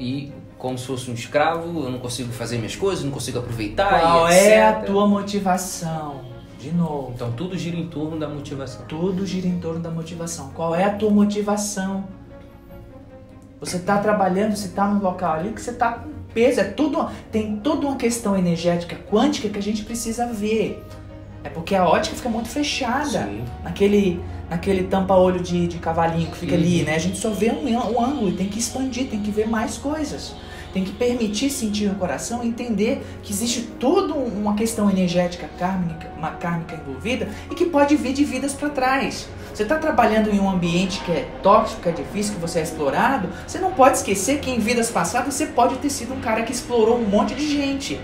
e 0.00 0.32
como 0.58 0.76
se 0.76 0.86
fosse 0.86 1.10
um 1.10 1.14
escravo, 1.14 1.84
eu 1.84 1.90
não 1.90 1.98
consigo 1.98 2.32
fazer 2.32 2.56
minhas 2.56 2.74
coisas, 2.74 3.04
não 3.04 3.12
consigo 3.12 3.38
aproveitar. 3.38 4.00
Qual 4.00 4.28
é 4.28 4.66
a 4.66 4.72
tua 4.80 5.06
motivação? 5.06 6.20
De 6.58 6.72
novo. 6.72 7.12
Então 7.14 7.30
tudo 7.32 7.56
gira 7.56 7.76
em 7.76 7.86
torno 7.86 8.18
da 8.18 8.28
motivação. 8.28 8.84
Tudo 8.86 9.24
gira 9.24 9.46
em 9.46 9.60
torno 9.60 9.80
da 9.80 9.90
motivação. 9.90 10.50
Qual 10.52 10.74
é 10.74 10.84
a 10.84 10.90
tua 10.90 11.10
motivação? 11.10 12.04
Você 13.60 13.76
está 13.76 13.98
trabalhando, 13.98 14.56
você 14.56 14.66
está 14.66 14.88
num 14.88 15.00
local 15.00 15.34
ali 15.34 15.52
que 15.52 15.62
você 15.62 15.70
está 15.70 15.92
com 15.92 16.10
peso, 16.34 16.60
é 16.60 16.64
tudo, 16.64 17.08
tem 17.30 17.56
toda 17.56 17.86
uma 17.86 17.96
questão 17.96 18.36
energética 18.36 18.96
quântica 19.10 19.48
que 19.48 19.58
a 19.58 19.62
gente 19.62 19.84
precisa 19.84 20.26
ver. 20.26 20.82
É 21.44 21.48
porque 21.48 21.74
a 21.74 21.86
ótica 21.86 22.14
fica 22.14 22.28
muito 22.28 22.48
fechada 22.48 23.24
Sim. 23.24 23.44
naquele 23.64 24.20
naquele 24.48 24.84
tampa-olho 24.84 25.40
de, 25.40 25.66
de 25.66 25.78
cavalinho 25.78 26.30
que 26.30 26.36
fica 26.36 26.54
ali, 26.54 26.82
né? 26.82 26.94
A 26.94 26.98
gente 26.98 27.16
só 27.16 27.30
vê 27.30 27.50
um, 27.50 27.66
um 27.74 28.04
ângulo 28.04 28.28
e 28.28 28.32
tem 28.32 28.48
que 28.48 28.58
expandir, 28.58 29.08
tem 29.08 29.20
que 29.22 29.30
ver 29.30 29.48
mais 29.48 29.78
coisas 29.78 30.34
tem 30.72 30.84
que 30.84 30.92
permitir 30.92 31.50
sentir 31.50 31.88
no 31.88 31.96
coração, 31.96 32.42
entender 32.42 33.02
que 33.22 33.32
existe 33.32 33.62
toda 33.78 34.14
uma 34.14 34.54
questão 34.54 34.88
energética 34.90 35.48
kármica, 35.58 36.10
uma 36.16 36.30
kármica 36.30 36.76
envolvida 36.76 37.28
e 37.50 37.54
que 37.54 37.66
pode 37.66 37.94
vir 37.96 38.12
de 38.12 38.24
vidas 38.24 38.54
para 38.54 38.70
trás. 38.70 39.28
Você 39.62 39.66
está 39.66 39.78
trabalhando 39.78 40.28
em 40.28 40.40
um 40.40 40.50
ambiente 40.50 41.00
que 41.04 41.12
é 41.12 41.28
tóxico, 41.40 41.82
que 41.82 41.88
é 41.88 41.92
difícil, 41.92 42.34
que 42.34 42.40
você 42.40 42.58
é 42.58 42.62
explorado, 42.64 43.28
você 43.46 43.60
não 43.60 43.70
pode 43.70 43.98
esquecer 43.98 44.40
que 44.40 44.50
em 44.50 44.58
vidas 44.58 44.90
passadas 44.90 45.32
você 45.32 45.46
pode 45.46 45.76
ter 45.76 45.88
sido 45.88 46.14
um 46.14 46.20
cara 46.20 46.42
que 46.42 46.50
explorou 46.50 46.98
um 46.98 47.04
monte 47.04 47.32
de 47.36 47.48
gente. 47.48 48.00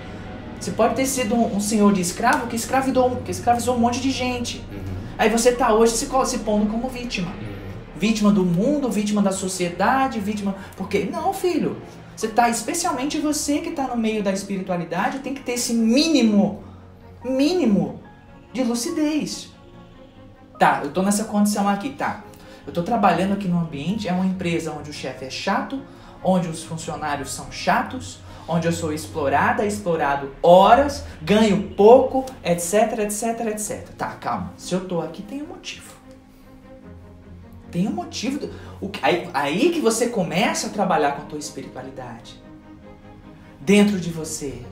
Você 0.61 0.71
pode 0.71 0.95
ter 0.95 1.05
sido 1.05 1.35
um, 1.35 1.57
um 1.57 1.59
senhor 1.59 1.93
de 1.93 2.01
escravo 2.01 2.47
que 2.47 2.55
escravidou, 2.55 3.17
que 3.25 3.33
escravizou 3.33 3.75
um 3.75 3.81
monte 3.81 4.01
de 4.01 4.13
gente. 4.13 4.59
Uhum. 4.71 4.79
Aí 5.19 5.29
você 5.31 5.49
está 5.49 5.75
hoje 5.75 5.95
se, 5.95 6.09
se 6.27 6.39
pondo 6.39 6.67
como 6.67 6.89
vítima. 6.89 7.27
Uhum. 7.27 7.99
Vítima 7.99 8.31
do 8.31 8.45
mundo, 8.45 8.89
vítima 8.89 9.21
da 9.21 9.33
sociedade, 9.33 10.21
vítima. 10.21 10.55
Porque, 10.77 11.09
não, 11.11 11.35
filho. 11.35 11.79
Você 12.15 12.29
tá, 12.29 12.49
especialmente 12.49 13.19
você 13.19 13.59
que 13.59 13.71
está 13.71 13.89
no 13.89 13.97
meio 13.97 14.23
da 14.23 14.31
espiritualidade, 14.31 15.19
tem 15.19 15.35
que 15.35 15.43
ter 15.43 15.55
esse 15.55 15.75
mínimo, 15.75 16.63
mínimo 17.25 18.01
de 18.53 18.63
lucidez. 18.63 19.58
Tá, 20.59 20.81
eu 20.83 20.91
tô 20.91 21.03
nessa 21.03 21.25
condição 21.25 21.69
aqui, 21.69 21.91
tá? 21.91 22.25
Eu 22.67 22.73
tô 22.73 22.83
trabalhando 22.83 23.35
aqui 23.35 23.47
no 23.47 23.61
ambiente, 23.61 24.09
é 24.09 24.13
uma 24.13 24.27
empresa 24.27 24.73
onde 24.73 24.91
o 24.91 24.93
chefe 24.93 25.25
é 25.25 25.31
chato, 25.31 25.81
onde 26.23 26.49
os 26.49 26.65
funcionários 26.65 27.31
são 27.31 27.51
chatos, 27.53 28.19
onde 28.49 28.67
eu 28.67 28.73
sou 28.73 28.93
explorada, 28.93 29.65
explorado 29.65 30.33
horas, 30.43 31.05
ganho 31.23 31.71
pouco, 31.77 32.27
etc, 32.43 32.99
etc, 32.99 33.47
etc. 33.47 33.89
Tá, 33.97 34.09
calma. 34.17 34.53
Se 34.57 34.75
eu 34.75 34.87
tô 34.87 35.01
aqui, 35.01 35.23
tem 35.23 35.43
um 35.43 35.47
motivo. 35.47 35.95
Tem 37.71 37.87
um 37.87 37.93
motivo. 37.93 38.41
Do, 38.41 38.47
o, 38.81 38.91
aí, 39.01 39.31
aí 39.33 39.71
que 39.71 39.81
você 39.81 40.09
começa 40.09 40.67
a 40.67 40.71
trabalhar 40.71 41.13
com 41.13 41.23
a 41.23 41.25
tua 41.27 41.39
espiritualidade. 41.39 42.43
Dentro 43.61 44.01
de 44.01 44.11
você. 44.11 44.63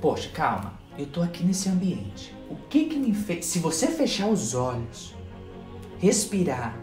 Poxa, 0.00 0.28
calma. 0.30 0.74
Eu 0.98 1.06
tô 1.06 1.22
aqui 1.22 1.44
nesse 1.44 1.68
ambiente. 1.68 2.34
O 2.50 2.56
que 2.56 2.86
que 2.86 2.96
me 2.96 3.14
fez. 3.14 3.46
Se 3.46 3.58
você 3.58 3.86
fechar 3.86 4.28
os 4.28 4.54
olhos, 4.54 5.15
respirar, 5.98 6.76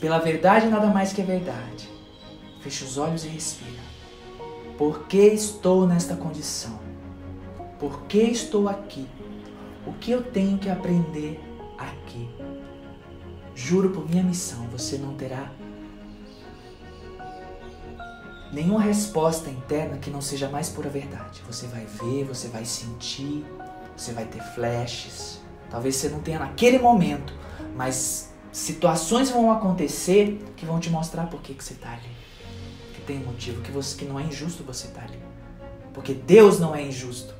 pela 0.00 0.18
verdade 0.18 0.66
nada 0.68 0.88
mais 0.88 1.12
que 1.12 1.22
a 1.22 1.24
verdade. 1.24 1.88
Fecha 2.60 2.84
os 2.84 2.98
olhos 2.98 3.24
e 3.24 3.28
respira. 3.28 3.86
Por 4.76 5.06
que 5.06 5.18
estou 5.18 5.86
nesta 5.86 6.16
condição? 6.16 6.78
Por 7.78 8.02
que 8.02 8.18
estou 8.18 8.68
aqui? 8.68 9.06
O 9.86 9.92
que 9.92 10.10
eu 10.10 10.22
tenho 10.22 10.58
que 10.58 10.68
aprender 10.68 11.40
aqui? 11.78 12.28
Juro 13.54 13.90
por 13.90 14.08
minha 14.08 14.22
missão, 14.22 14.66
você 14.68 14.98
não 14.98 15.14
terá 15.14 15.50
nenhuma 18.52 18.80
resposta 18.80 19.50
interna 19.50 19.98
que 19.98 20.10
não 20.10 20.20
seja 20.20 20.48
mais 20.48 20.68
pura 20.68 20.88
verdade. 20.88 21.42
Você 21.46 21.66
vai 21.66 21.86
ver, 21.86 22.24
você 22.24 22.48
vai 22.48 22.64
sentir, 22.64 23.44
você 23.96 24.12
vai 24.12 24.24
ter 24.24 24.42
flashes. 24.54 25.40
Talvez 25.70 25.96
você 25.96 26.08
não 26.08 26.20
tenha 26.20 26.38
naquele 26.38 26.78
momento, 26.78 27.34
mas 27.76 28.32
situações 28.50 29.30
vão 29.30 29.52
acontecer 29.52 30.42
que 30.56 30.64
vão 30.64 30.80
te 30.80 30.88
mostrar 30.88 31.26
por 31.26 31.40
que, 31.42 31.52
que 31.52 31.62
você 31.62 31.74
está 31.74 31.90
ali. 31.92 32.10
Que 32.94 33.02
tem 33.02 33.18
motivo, 33.18 33.60
que, 33.60 33.70
você, 33.70 33.96
que 33.96 34.04
não 34.06 34.18
é 34.18 34.22
injusto 34.22 34.64
você 34.64 34.86
estar 34.86 35.02
tá 35.02 35.06
ali. 35.06 35.20
Porque 35.92 36.14
Deus 36.14 36.58
não 36.58 36.74
é 36.74 36.82
injusto. 36.82 37.34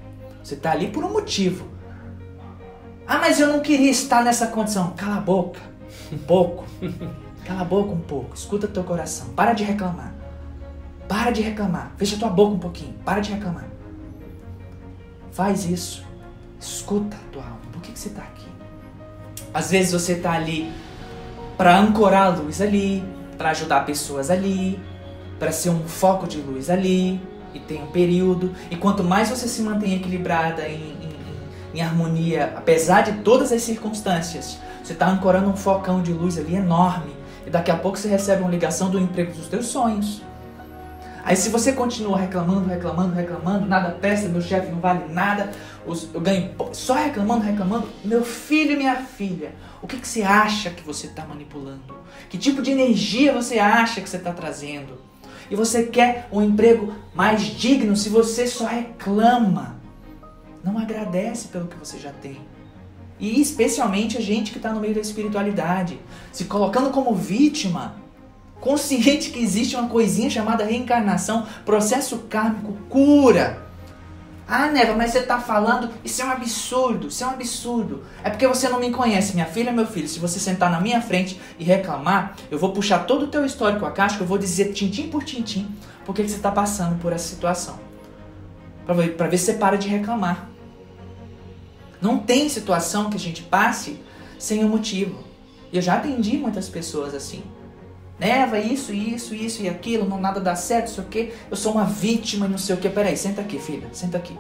Você 0.45 0.55
está 0.55 0.73
ali 0.73 0.89
por 0.89 1.03
um 1.03 1.13
motivo. 1.13 1.67
Ah, 3.07 3.19
mas 3.19 3.41
eu 3.41 3.49
não 3.49 3.61
queria 3.61 3.91
estar 3.91 4.23
nessa 4.23 4.49
condição. 4.49 4.91
Cala 4.91 5.17
a 5.17 5.21
boca. 5.21 5.61
Um 6.13 6.19
pouco. 6.19 6.65
Cala 7.45 7.63
a 7.63 7.65
boca 7.65 7.93
um 7.93 8.01
pouco. 8.01 8.35
Escuta 8.35 8.69
teu 8.69 8.85
coração. 8.85 9.29
Para 9.31 9.55
de 9.55 9.65
reclamar. 9.65 10.15
Para 11.09 11.31
de 11.31 11.41
reclamar. 11.41 11.95
Fecha 11.97 12.19
tua 12.19 12.29
boca 12.29 12.55
um 12.55 12.59
pouquinho. 12.59 12.95
Para 13.05 13.21
de 13.21 13.33
reclamar. 13.33 13.67
Faz 15.33 15.65
isso. 15.65 16.05
Escuta 16.61 17.17
a 17.17 17.33
tua 17.33 17.43
alma. 17.43 17.61
Por 17.73 17.81
que, 17.81 17.93
que 17.93 17.99
você 17.99 18.09
está 18.09 18.23
aqui? 18.23 18.56
Às 19.57 19.71
vezes 19.71 19.93
você 19.93 20.13
está 20.13 20.33
ali 20.33 20.71
para 21.57 21.79
ancorar 21.79 22.27
a 22.27 22.29
luz 22.29 22.61
ali, 22.61 23.03
para 23.39 23.53
ajudar 23.53 23.87
pessoas 23.87 24.31
ali, 24.31 24.79
para 25.39 25.51
ser 25.51 25.71
um 25.71 25.89
foco 25.89 26.27
de 26.27 26.37
luz 26.37 26.69
ali, 26.69 27.19
e 27.55 27.59
tem 27.61 27.83
um 27.83 27.87
período. 27.87 28.53
E 28.71 28.77
quanto 28.77 29.03
mais 29.03 29.31
você 29.31 29.49
se 29.49 29.63
mantém 29.63 29.95
equilibrada 29.95 30.69
em, 30.69 30.75
em, 31.01 31.17
em 31.73 31.81
harmonia, 31.81 32.53
apesar 32.55 33.01
de 33.01 33.13
todas 33.23 33.51
as 33.51 33.63
circunstâncias, 33.63 34.59
você 34.85 34.93
está 34.93 35.09
ancorando 35.09 35.49
um 35.49 35.57
focão 35.57 36.03
de 36.03 36.13
luz 36.13 36.37
ali 36.37 36.55
enorme. 36.55 37.17
E 37.47 37.49
daqui 37.49 37.71
a 37.71 37.77
pouco 37.77 37.97
você 37.97 38.09
recebe 38.09 38.43
uma 38.43 38.51
ligação 38.51 38.91
do 38.91 39.01
emprego 39.01 39.33
dos 39.33 39.49
teus 39.49 39.69
sonhos. 39.69 40.21
Aí 41.25 41.35
se 41.35 41.49
você 41.49 41.73
continua 41.73 42.19
reclamando, 42.19 42.69
reclamando, 42.69 43.15
reclamando, 43.15 43.67
nada 43.67 43.91
presta, 43.93 44.29
meu 44.29 44.43
chefe 44.43 44.71
não 44.71 44.81
vale 44.81 45.13
nada, 45.13 45.51
eu 45.87 46.21
ganho 46.21 46.51
só 46.73 46.95
reclamando, 46.95 47.45
reclamando, 47.45 47.89
meu 48.05 48.25
filho 48.25 48.73
e 48.73 48.77
minha 48.77 48.97
filha, 48.97 49.55
o 49.81 49.87
que, 49.87 49.99
que 49.99 50.09
você 50.09 50.23
acha 50.23 50.71
que 50.71 50.83
você 50.83 51.07
está 51.07 51.25
manipulando? 51.25 51.95
Que 52.29 52.37
tipo 52.37 52.61
de 52.61 52.73
energia 52.73 53.33
você 53.33 53.59
acha 53.59 54.01
que 54.01 54.09
você 54.09 54.17
está 54.17 54.33
trazendo? 54.33 54.99
E 55.51 55.55
você 55.55 55.85
quer 55.85 56.29
um 56.33 56.43
emprego 56.43 56.93
mais 57.15 57.43
digno 57.43 57.97
se 57.97 58.09
você 58.09 58.47
só 58.47 58.67
reclama. 58.67 59.77
Não 60.65 60.77
agradece 60.77 61.49
pelo 61.49 61.69
que 61.69 61.77
você 61.77 61.99
já 61.99 62.11
tem. 62.11 62.41
E 63.19 63.41
especialmente 63.41 64.19
a 64.19 64.21
gente 64.21 64.51
que 64.51 64.59
está 64.59 64.73
no 64.73 64.81
meio 64.81 64.95
da 64.95 65.01
espiritualidade, 65.01 65.99
se 66.33 66.45
colocando 66.45 66.91
como 66.91 67.15
vítima, 67.15 67.95
consciente 68.61 69.31
que 69.31 69.39
existe 69.39 69.77
uma 69.77 69.89
coisinha 69.89 70.29
chamada 70.29 70.65
reencarnação, 70.65 71.47
processo 71.65 72.19
kármico, 72.29 72.73
cura. 72.89 73.66
Ah, 74.49 74.69
Neva, 74.69 74.95
mas 74.95 75.11
você 75.11 75.23
tá 75.23 75.41
falando, 75.41 75.91
isso 76.05 76.23
é 76.23 76.25
um 76.25 76.31
absurdo, 76.31 77.09
isso 77.09 77.25
é 77.25 77.27
um 77.27 77.31
absurdo. 77.31 78.05
É 78.23 78.31
porque 78.31 78.47
você 78.47 78.69
não 78.69 78.79
me 78.79 78.93
conhece, 78.93 79.35
minha 79.35 79.47
filha, 79.47 79.73
meu 79.73 79.87
filho. 79.87 80.09
Se 80.09 80.21
você 80.21 80.39
sentar 80.39 80.71
na 80.71 80.81
minha 80.81 81.03
frente 81.03 81.41
e 81.59 81.65
reclamar, 81.65 82.37
eu 82.49 82.57
vou 82.57 82.71
puxar 82.71 83.01
todo 83.01 83.25
o 83.25 83.29
teu 83.29 83.45
histórico 83.45 83.85
a 83.85 83.91
caixa, 83.91 84.21
eu 84.21 84.27
vou 84.27 84.39
dizer 84.39 84.73
tintim 84.73 85.09
por 85.09 85.25
tintim 85.25 85.69
por 86.05 86.15
que 86.15 86.23
você 86.23 86.37
está 86.37 86.53
passando 86.53 86.97
por 87.01 87.13
essa 87.13 87.27
situação. 87.27 87.81
Para 88.85 88.95
ver, 88.95 89.17
ver 89.17 89.39
se 89.39 89.47
você 89.47 89.55
para 89.55 89.77
de 89.77 89.89
reclamar. 89.89 90.49
Não 92.01 92.19
tem 92.19 92.49
situação 92.49 93.11
que 93.11 93.17
a 93.17 93.21
gente 93.21 93.43
passe 93.43 93.99
sem 94.39 94.65
um 94.65 94.69
motivo. 94.69 95.25
Eu 95.73 95.83
já 95.83 95.95
atendi 95.95 96.37
muitas 96.39 96.69
pessoas 96.69 97.15
assim. 97.15 97.43
Neva, 98.19 98.59
isso, 98.59 98.93
isso, 98.93 99.35
isso 99.35 99.63
e 99.63 99.69
aquilo, 99.69 100.09
não 100.09 100.19
nada 100.19 100.41
dá 100.41 100.57
certo, 100.57 100.91
sei 100.91 101.05
o 101.05 101.07
quê. 101.07 101.33
Eu 101.51 101.57
sou 101.57 101.73
uma 101.73 101.85
vítima 101.85 102.47
e 102.47 102.49
não 102.49 102.59
sei 102.59 102.75
o 102.75 102.79
quê. 102.79 102.89
Peraí, 102.89 103.17
senta 103.17 103.43
aqui, 103.43 103.59
filha, 103.59 103.89
senta 103.93 104.17
aqui. 104.17 104.37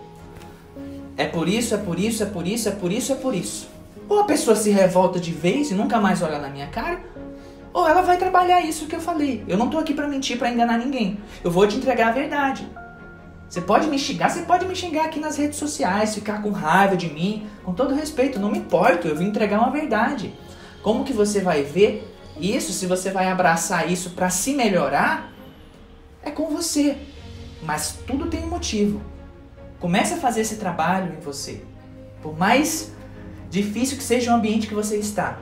É 1.16 1.26
por 1.26 1.48
isso, 1.48 1.74
é 1.74 1.78
por 1.78 1.98
isso, 1.98 2.22
é 2.22 2.26
por 2.26 2.46
isso, 2.46 2.68
é 2.68 2.72
por 2.72 2.92
isso, 2.92 3.12
é 3.12 3.14
por 3.16 3.34
isso. 3.34 3.68
Ou 4.08 4.20
a 4.20 4.24
pessoa 4.24 4.56
se 4.56 4.70
revolta 4.70 5.18
de 5.18 5.32
vez 5.32 5.70
e 5.70 5.74
nunca 5.74 6.00
mais 6.00 6.22
olha 6.22 6.38
na 6.38 6.48
minha 6.48 6.68
cara, 6.68 7.00
ou 7.72 7.86
ela 7.86 8.00
vai 8.00 8.16
trabalhar 8.16 8.62
isso 8.62 8.86
que 8.86 8.96
eu 8.96 9.00
falei. 9.00 9.44
Eu 9.46 9.58
não 9.58 9.68
tô 9.68 9.78
aqui 9.78 9.92
para 9.92 10.08
mentir, 10.08 10.38
para 10.38 10.50
enganar 10.50 10.78
ninguém. 10.78 11.18
Eu 11.44 11.50
vou 11.50 11.66
te 11.66 11.76
entregar 11.76 12.08
a 12.08 12.12
verdade. 12.12 12.66
Você 13.48 13.60
pode 13.60 13.86
me 13.86 13.98
xingar, 13.98 14.30
você 14.30 14.42
pode 14.42 14.64
me 14.64 14.74
xingar 14.74 15.04
aqui 15.04 15.20
nas 15.20 15.36
redes 15.36 15.58
sociais, 15.58 16.14
ficar 16.14 16.42
com 16.42 16.50
raiva 16.50 16.96
de 16.96 17.08
mim, 17.08 17.46
com 17.64 17.72
todo 17.72 17.94
respeito, 17.94 18.40
não 18.40 18.50
me 18.50 18.58
importo, 18.58 19.06
eu 19.06 19.14
vim 19.14 19.26
entregar 19.26 19.58
uma 19.60 19.70
verdade. 19.70 20.32
Como 20.82 21.04
que 21.04 21.12
você 21.12 21.40
vai 21.40 21.62
ver 21.62 22.15
isso, 22.40 22.72
se 22.72 22.86
você 22.86 23.10
vai 23.10 23.28
abraçar 23.28 23.90
isso 23.90 24.10
para 24.10 24.30
se 24.30 24.54
melhorar, 24.54 25.32
é 26.22 26.30
com 26.30 26.48
você. 26.50 26.96
Mas 27.62 27.98
tudo 28.06 28.26
tem 28.26 28.44
um 28.44 28.48
motivo. 28.48 29.00
Comece 29.78 30.14
a 30.14 30.16
fazer 30.16 30.42
esse 30.42 30.56
trabalho 30.56 31.14
em 31.14 31.20
você. 31.20 31.62
Por 32.22 32.36
mais 32.36 32.92
difícil 33.50 33.96
que 33.96 34.02
seja 34.02 34.32
o 34.32 34.34
ambiente 34.34 34.66
que 34.66 34.74
você 34.74 34.96
está. 34.96 35.38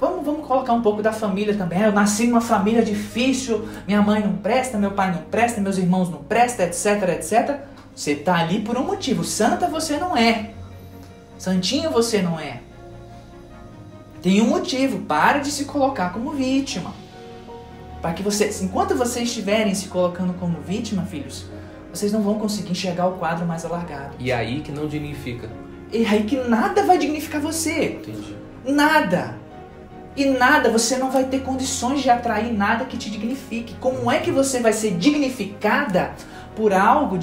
Vamos, 0.00 0.24
vamos 0.24 0.46
colocar 0.46 0.72
um 0.72 0.80
pouco 0.80 1.02
da 1.02 1.12
família 1.12 1.54
também. 1.54 1.82
Eu 1.82 1.92
nasci 1.92 2.26
numa 2.26 2.40
família 2.40 2.82
difícil, 2.82 3.68
minha 3.86 4.00
mãe 4.00 4.20
não 4.22 4.36
presta, 4.36 4.78
meu 4.78 4.92
pai 4.92 5.12
não 5.12 5.22
presta, 5.22 5.60
meus 5.60 5.76
irmãos 5.76 6.08
não 6.08 6.22
prestam, 6.22 6.66
etc, 6.66 7.08
etc. 7.10 7.60
Você 7.94 8.12
está 8.12 8.36
ali 8.36 8.60
por 8.60 8.78
um 8.78 8.84
motivo. 8.84 9.22
Santa 9.24 9.68
você 9.68 9.98
não 9.98 10.16
é. 10.16 10.52
Santinho 11.38 11.90
você 11.90 12.22
não 12.22 12.40
é. 12.40 12.60
Tem 14.22 14.40
um 14.40 14.48
motivo. 14.48 15.00
Para 15.00 15.38
de 15.38 15.50
se 15.50 15.64
colocar 15.64 16.12
como 16.12 16.32
vítima. 16.32 16.94
Para 18.00 18.12
que 18.12 18.22
vocês, 18.22 18.62
enquanto 18.62 18.94
vocês 18.94 19.28
estiverem 19.28 19.74
se 19.74 19.88
colocando 19.88 20.32
como 20.34 20.60
vítima, 20.60 21.02
filhos, 21.02 21.46
vocês 21.92 22.12
não 22.12 22.22
vão 22.22 22.38
conseguir 22.38 22.72
enxergar 22.72 23.06
o 23.08 23.12
quadro 23.18 23.46
mais 23.46 23.64
alargado. 23.64 24.14
E 24.18 24.32
aí 24.32 24.60
que 24.60 24.72
não 24.72 24.86
dignifica. 24.86 25.50
E 25.92 26.06
aí 26.06 26.24
que 26.24 26.36
nada 26.36 26.84
vai 26.84 26.96
dignificar 26.96 27.40
você. 27.40 27.98
Entendi. 28.00 28.36
Nada. 28.64 29.38
E 30.16 30.24
nada, 30.24 30.70
você 30.70 30.96
não 30.96 31.10
vai 31.10 31.24
ter 31.24 31.40
condições 31.40 32.02
de 32.02 32.10
atrair 32.10 32.52
nada 32.52 32.84
que 32.84 32.96
te 32.96 33.10
dignifique. 33.10 33.74
Como 33.80 34.10
é 34.10 34.18
que 34.18 34.30
você 34.30 34.60
vai 34.60 34.72
ser 34.72 34.96
dignificada 34.96 36.12
por 36.56 36.72
algo, 36.72 37.16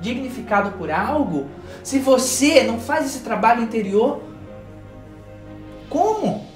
dignificado 0.00 0.72
por 0.72 0.90
algo, 0.90 1.46
se 1.82 1.98
você 1.98 2.64
não 2.64 2.80
faz 2.80 3.06
esse 3.06 3.20
trabalho 3.20 3.62
interior 3.62 4.20
como? 5.88 6.46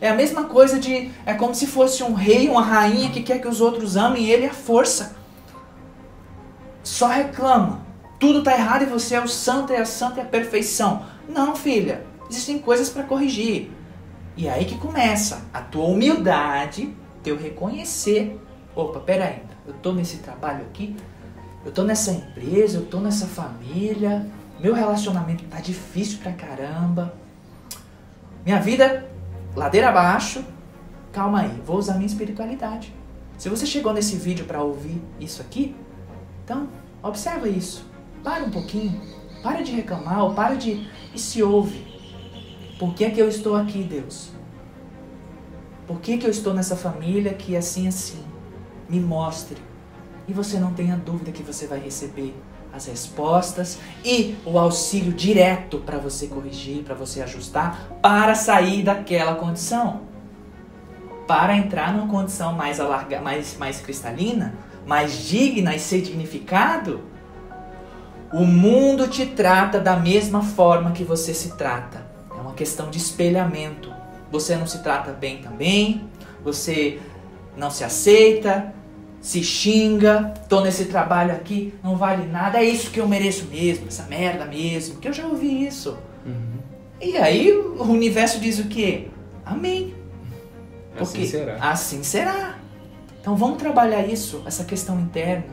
É 0.00 0.08
a 0.08 0.14
mesma 0.14 0.44
coisa 0.44 0.78
de. 0.78 1.10
É 1.24 1.34
como 1.34 1.54
se 1.54 1.66
fosse 1.66 2.02
um 2.02 2.12
rei, 2.12 2.48
uma 2.48 2.62
rainha 2.62 3.10
que 3.10 3.22
quer 3.22 3.40
que 3.40 3.48
os 3.48 3.60
outros 3.60 3.96
amem 3.96 4.26
ele 4.26 4.46
à 4.46 4.52
força. 4.52 5.16
Só 6.82 7.08
reclama. 7.08 7.84
Tudo 8.20 8.40
está 8.40 8.52
errado 8.52 8.82
e 8.82 8.86
você 8.86 9.14
é 9.14 9.20
o 9.20 9.28
santo 9.28 9.72
e 9.72 9.76
a 9.76 9.84
santa 9.84 10.20
e 10.20 10.22
a 10.22 10.26
perfeição. 10.26 11.04
Não, 11.28 11.56
filha. 11.56 12.04
Existem 12.28 12.58
coisas 12.58 12.90
para 12.90 13.02
corrigir. 13.02 13.70
E 14.36 14.48
é 14.48 14.52
aí 14.52 14.64
que 14.64 14.76
começa 14.78 15.42
a 15.52 15.60
tua 15.60 15.86
humildade, 15.86 16.94
teu 17.22 17.36
reconhecer. 17.36 18.40
Opa, 18.74 19.00
peraí, 19.00 19.42
eu 19.66 19.72
tô 19.74 19.92
nesse 19.92 20.18
trabalho 20.18 20.62
aqui, 20.62 20.96
eu 21.64 21.70
tô 21.70 21.84
nessa 21.84 22.10
empresa, 22.10 22.78
eu 22.78 22.86
tô 22.86 22.98
nessa 22.98 23.26
família, 23.26 24.26
meu 24.60 24.74
relacionamento 24.74 25.44
tá 25.44 25.60
difícil 25.60 26.18
pra 26.18 26.32
caramba. 26.32 27.14
Minha 28.44 28.60
vida, 28.60 29.08
ladeira 29.56 29.88
abaixo. 29.88 30.44
Calma 31.12 31.40
aí, 31.40 31.62
vou 31.64 31.78
usar 31.78 31.94
minha 31.94 32.06
espiritualidade. 32.06 32.94
Se 33.38 33.48
você 33.48 33.64
chegou 33.64 33.92
nesse 33.92 34.16
vídeo 34.16 34.44
para 34.44 34.62
ouvir 34.62 35.00
isso 35.18 35.40
aqui, 35.40 35.74
então 36.44 36.68
observa 37.02 37.48
isso. 37.48 37.86
Para 38.22 38.44
um 38.44 38.50
pouquinho. 38.50 39.00
Para 39.42 39.62
de 39.62 39.72
reclamar 39.72 40.22
ou 40.24 40.34
para 40.34 40.54
de. 40.56 40.88
E 41.14 41.18
se 41.18 41.42
ouve. 41.42 41.86
Por 42.78 42.94
que 42.94 43.04
é 43.04 43.10
que 43.10 43.20
eu 43.20 43.28
estou 43.28 43.56
aqui, 43.56 43.82
Deus? 43.82 44.30
Por 45.86 46.00
que, 46.00 46.18
que 46.18 46.26
eu 46.26 46.30
estou 46.30 46.52
nessa 46.54 46.76
família 46.76 47.34
que 47.34 47.54
é 47.54 47.58
assim 47.58 47.86
assim? 47.86 48.22
Me 48.88 49.00
mostre. 49.00 49.56
E 50.26 50.32
você 50.32 50.58
não 50.58 50.72
tenha 50.72 50.96
dúvida 50.96 51.30
que 51.30 51.42
você 51.42 51.66
vai 51.66 51.78
receber 51.78 52.34
as 52.74 52.86
respostas 52.86 53.78
e 54.04 54.36
o 54.44 54.58
auxílio 54.58 55.12
direto 55.12 55.78
para 55.78 55.98
você 55.98 56.26
corrigir, 56.26 56.82
para 56.82 56.94
você 56.94 57.22
ajustar, 57.22 57.88
para 58.02 58.34
sair 58.34 58.82
daquela 58.82 59.36
condição. 59.36 60.02
Para 61.26 61.56
entrar 61.56 61.92
numa 61.94 62.08
condição 62.08 62.52
mais 62.52 62.80
alarga, 62.80 63.20
mais, 63.20 63.56
mais 63.56 63.80
cristalina, 63.80 64.54
mais 64.86 65.26
digna 65.26 65.74
e 65.74 65.78
ser 65.78 66.02
dignificado, 66.02 67.02
o 68.32 68.44
mundo 68.44 69.06
te 69.06 69.24
trata 69.24 69.78
da 69.78 69.96
mesma 69.96 70.42
forma 70.42 70.90
que 70.90 71.04
você 71.04 71.32
se 71.32 71.56
trata. 71.56 72.04
É 72.36 72.40
uma 72.40 72.52
questão 72.52 72.90
de 72.90 72.98
espelhamento. 72.98 73.92
Você 74.30 74.56
não 74.56 74.66
se 74.66 74.82
trata 74.82 75.12
bem 75.12 75.38
também, 75.38 76.10
você 76.42 77.00
não 77.56 77.70
se 77.70 77.84
aceita, 77.84 78.74
se 79.24 79.42
xinga, 79.42 80.34
tô 80.50 80.60
nesse 80.60 80.84
trabalho 80.84 81.32
aqui, 81.32 81.72
não 81.82 81.96
vale 81.96 82.26
nada, 82.26 82.58
é 82.58 82.64
isso 82.64 82.90
que 82.90 83.00
eu 83.00 83.08
mereço 83.08 83.46
mesmo, 83.46 83.88
essa 83.88 84.02
merda 84.02 84.44
mesmo, 84.44 84.98
que 84.98 85.08
eu 85.08 85.14
já 85.14 85.26
ouvi 85.26 85.66
isso. 85.66 85.96
Uhum. 86.26 86.58
E 87.00 87.16
aí 87.16 87.50
o 87.50 87.84
universo 87.84 88.38
diz 88.38 88.58
o 88.58 88.64
quê? 88.64 89.08
Amém. 89.42 89.94
Porque 90.94 91.22
assim 91.22 91.26
será. 91.26 91.56
Assim 91.58 92.02
será. 92.02 92.58
Então 93.18 93.34
vamos 93.34 93.56
trabalhar 93.56 94.06
isso, 94.06 94.42
essa 94.44 94.62
questão 94.62 95.00
interna. 95.00 95.46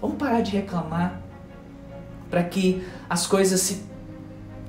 Vamos 0.00 0.16
parar 0.16 0.40
de 0.40 0.50
reclamar 0.56 1.22
para 2.28 2.42
que 2.42 2.84
as 3.08 3.24
coisas 3.24 3.60
se, 3.60 3.84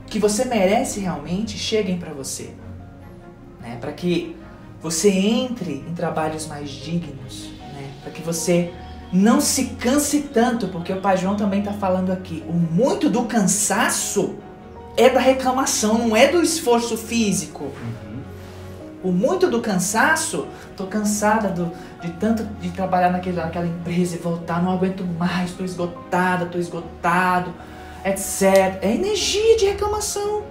que 0.06 0.20
você 0.20 0.46
merece 0.46 1.00
realmente 1.00 1.58
cheguem 1.58 1.98
para 1.98 2.14
você, 2.14 2.54
né? 3.60 3.80
Para 3.82 3.94
que 3.94 4.36
você 4.80 5.10
entre 5.10 5.84
em 5.90 5.96
trabalhos 5.96 6.46
mais 6.46 6.70
dignos, 6.70 7.53
para 8.04 8.12
que 8.12 8.22
você 8.22 8.72
não 9.12 9.40
se 9.40 9.66
canse 9.66 10.22
tanto, 10.34 10.68
porque 10.68 10.92
o 10.92 11.00
Pai 11.00 11.18
João 11.18 11.36
também 11.36 11.60
está 11.60 11.72
falando 11.72 12.12
aqui. 12.12 12.44
O 12.48 12.54
muito 12.54 13.10
do 13.10 13.24
cansaço 13.24 14.36
é 14.98 15.10
da 15.10 15.20
reclamação, 15.20 15.98
não 16.00 16.16
é 16.16 16.28
do 16.28 16.42
esforço 16.42 16.98
físico. 16.98 17.66
Uhum. 17.66 18.22
O 19.04 19.12
muito 19.12 19.50
do 19.50 19.62
cansaço, 19.62 20.48
tô 20.76 20.86
cansada 20.88 21.50
do, 21.50 21.72
de 22.02 22.10
tanto 22.14 22.44
de 22.60 22.72
trabalhar 22.72 23.12
naquele, 23.12 23.36
naquela 23.36 23.68
empresa 23.68 24.16
e 24.16 24.20
voltar, 24.20 24.64
não 24.64 24.72
aguento 24.72 25.06
mais, 25.20 25.52
estou 25.52 25.66
esgotada, 25.66 26.46
estou 26.46 26.60
esgotado, 26.60 27.54
etc. 28.04 28.80
É 28.82 28.94
energia 28.94 29.58
de 29.58 29.66
reclamação. 29.66 30.44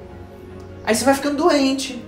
Aí 0.85 0.95
você 0.95 1.05
vai 1.05 1.15
ficando 1.15 1.37
doente. 1.37 2.05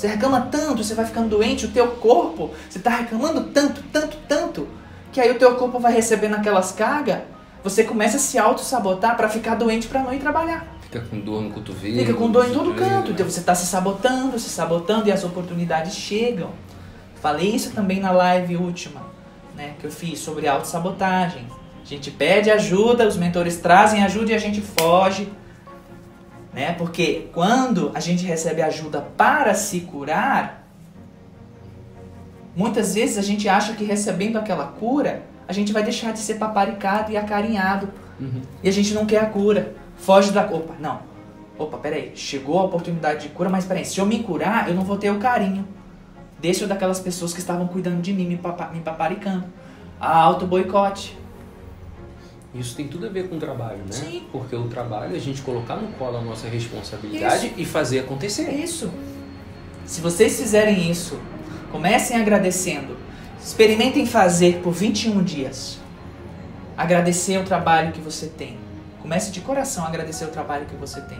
Você 0.00 0.06
reclama 0.06 0.48
tanto, 0.50 0.82
você 0.82 0.94
vai 0.94 1.04
ficando 1.04 1.28
doente, 1.28 1.66
o 1.66 1.68
teu 1.68 1.86
corpo, 1.88 2.52
você 2.66 2.78
está 2.78 2.88
reclamando 2.88 3.50
tanto, 3.50 3.82
tanto, 3.92 4.16
tanto, 4.26 4.66
que 5.12 5.20
aí 5.20 5.30
o 5.30 5.38
teu 5.38 5.54
corpo 5.56 5.78
vai 5.78 5.92
recebendo 5.92 6.36
aquelas 6.36 6.72
cargas, 6.72 7.18
você 7.62 7.84
começa 7.84 8.16
a 8.16 8.18
se 8.18 8.38
auto-sabotar 8.38 9.14
para 9.14 9.28
ficar 9.28 9.56
doente 9.56 9.88
para 9.88 10.02
não 10.02 10.10
ir 10.10 10.18
trabalhar. 10.18 10.66
Fica 10.80 11.00
com 11.00 11.20
dor 11.20 11.42
no 11.42 11.50
cotovelo. 11.50 11.98
Fica 11.98 12.14
com 12.14 12.30
dor 12.30 12.48
em 12.48 12.52
todo 12.54 12.72
canto. 12.72 13.10
Então 13.10 13.28
você 13.28 13.40
está 13.40 13.54
se 13.54 13.66
sabotando, 13.66 14.38
se 14.38 14.48
sabotando 14.48 15.06
e 15.06 15.12
as 15.12 15.22
oportunidades 15.22 15.94
chegam. 15.94 16.48
Falei 17.16 17.54
isso 17.54 17.72
também 17.72 18.00
na 18.00 18.10
live 18.10 18.56
última, 18.56 19.02
né, 19.54 19.74
que 19.78 19.86
eu 19.86 19.90
fiz 19.90 20.18
sobre 20.18 20.48
auto-sabotagem. 20.48 21.46
A 21.82 21.86
gente 21.86 22.10
pede 22.10 22.50
ajuda, 22.50 23.06
os 23.06 23.18
mentores 23.18 23.58
trazem 23.58 24.02
ajuda 24.02 24.32
e 24.32 24.34
a 24.34 24.38
gente 24.38 24.62
foge 24.62 25.30
né? 26.52 26.72
Porque 26.72 27.28
quando 27.32 27.90
a 27.94 28.00
gente 28.00 28.24
recebe 28.24 28.62
ajuda 28.62 29.00
para 29.16 29.54
se 29.54 29.80
curar, 29.80 30.66
muitas 32.56 32.94
vezes 32.94 33.18
a 33.18 33.22
gente 33.22 33.48
acha 33.48 33.74
que 33.74 33.84
recebendo 33.84 34.36
aquela 34.36 34.66
cura, 34.66 35.22
a 35.46 35.52
gente 35.52 35.72
vai 35.72 35.82
deixar 35.82 36.12
de 36.12 36.18
ser 36.18 36.34
paparicado 36.34 37.12
e 37.12 37.16
acarinhado. 37.16 37.88
Uhum. 38.20 38.42
E 38.62 38.68
a 38.68 38.72
gente 38.72 38.94
não 38.94 39.06
quer 39.06 39.18
a 39.18 39.26
cura. 39.26 39.74
Foge 39.96 40.30
da. 40.32 40.44
Opa, 40.44 40.74
não. 40.78 41.00
Opa, 41.58 41.76
peraí. 41.78 42.12
Chegou 42.14 42.58
a 42.58 42.64
oportunidade 42.64 43.22
de 43.22 43.28
cura, 43.30 43.48
mas 43.48 43.64
peraí. 43.64 43.84
Se 43.84 43.98
eu 43.98 44.06
me 44.06 44.22
curar, 44.22 44.68
eu 44.68 44.74
não 44.74 44.84
vou 44.84 44.96
ter 44.96 45.10
o 45.10 45.18
carinho. 45.18 45.66
Ou 46.62 46.68
daquelas 46.68 47.00
pessoas 47.00 47.34
que 47.34 47.40
estavam 47.40 47.66
cuidando 47.68 48.00
de 48.00 48.12
mim, 48.12 48.26
me, 48.26 48.36
papa, 48.36 48.70
me 48.72 48.80
paparicando. 48.80 49.44
A 50.00 50.16
auto-boicote. 50.18 51.18
Isso 52.52 52.74
tem 52.74 52.88
tudo 52.88 53.06
a 53.06 53.08
ver 53.08 53.28
com 53.28 53.36
o 53.36 53.38
trabalho, 53.38 53.78
né? 53.78 53.92
Sim. 53.92 54.26
Porque 54.32 54.56
o 54.56 54.66
trabalho 54.66 55.14
é 55.14 55.16
a 55.16 55.20
gente 55.20 55.40
colocar 55.42 55.76
no 55.76 55.88
colo 55.92 56.18
a 56.18 56.20
nossa 56.20 56.48
responsabilidade 56.48 57.46
Isso. 57.46 57.54
e 57.58 57.64
fazer 57.64 58.00
acontecer. 58.00 58.50
isso. 58.50 58.90
Se 59.84 60.00
vocês 60.00 60.36
fizerem 60.38 60.90
isso, 60.90 61.18
comecem 61.70 62.20
agradecendo. 62.20 62.96
Experimentem 63.42 64.04
fazer 64.04 64.60
por 64.62 64.72
21 64.72 65.22
dias. 65.22 65.78
Agradecer 66.76 67.38
o 67.38 67.44
trabalho 67.44 67.92
que 67.92 68.00
você 68.00 68.26
tem. 68.26 68.58
Comece 69.00 69.30
de 69.30 69.40
coração 69.40 69.84
a 69.84 69.88
agradecer 69.88 70.24
o 70.24 70.28
trabalho 70.28 70.66
que 70.66 70.76
você 70.76 71.00
tem. 71.00 71.18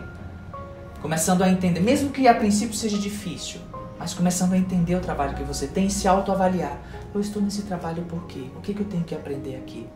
Começando 1.01 1.43
a 1.43 1.49
entender, 1.49 1.81
mesmo 1.81 2.11
que 2.11 2.29
a 2.29 2.35
princípio 2.35 2.75
seja 2.75 2.99
difícil, 2.99 3.61
mas 3.99 4.13
começando 4.13 4.53
a 4.53 4.59
entender 4.59 4.97
o 4.97 5.01
trabalho 5.01 5.35
que 5.35 5.43
você 5.43 5.67
tem 5.67 5.87
e 5.87 5.91
se 5.91 6.07
autoavaliar. 6.07 6.79
Eu 7.15 7.21
estou 7.21 7.41
nesse 7.41 7.63
trabalho 7.63 8.03
por 8.03 8.27
quê? 8.27 8.45
O 8.57 8.61
que, 8.61 8.75
que 8.75 8.81
eu 8.81 8.87
tenho 8.87 9.05
que 9.05 9.15
aprender 9.15 9.57
aqui? 9.57 9.87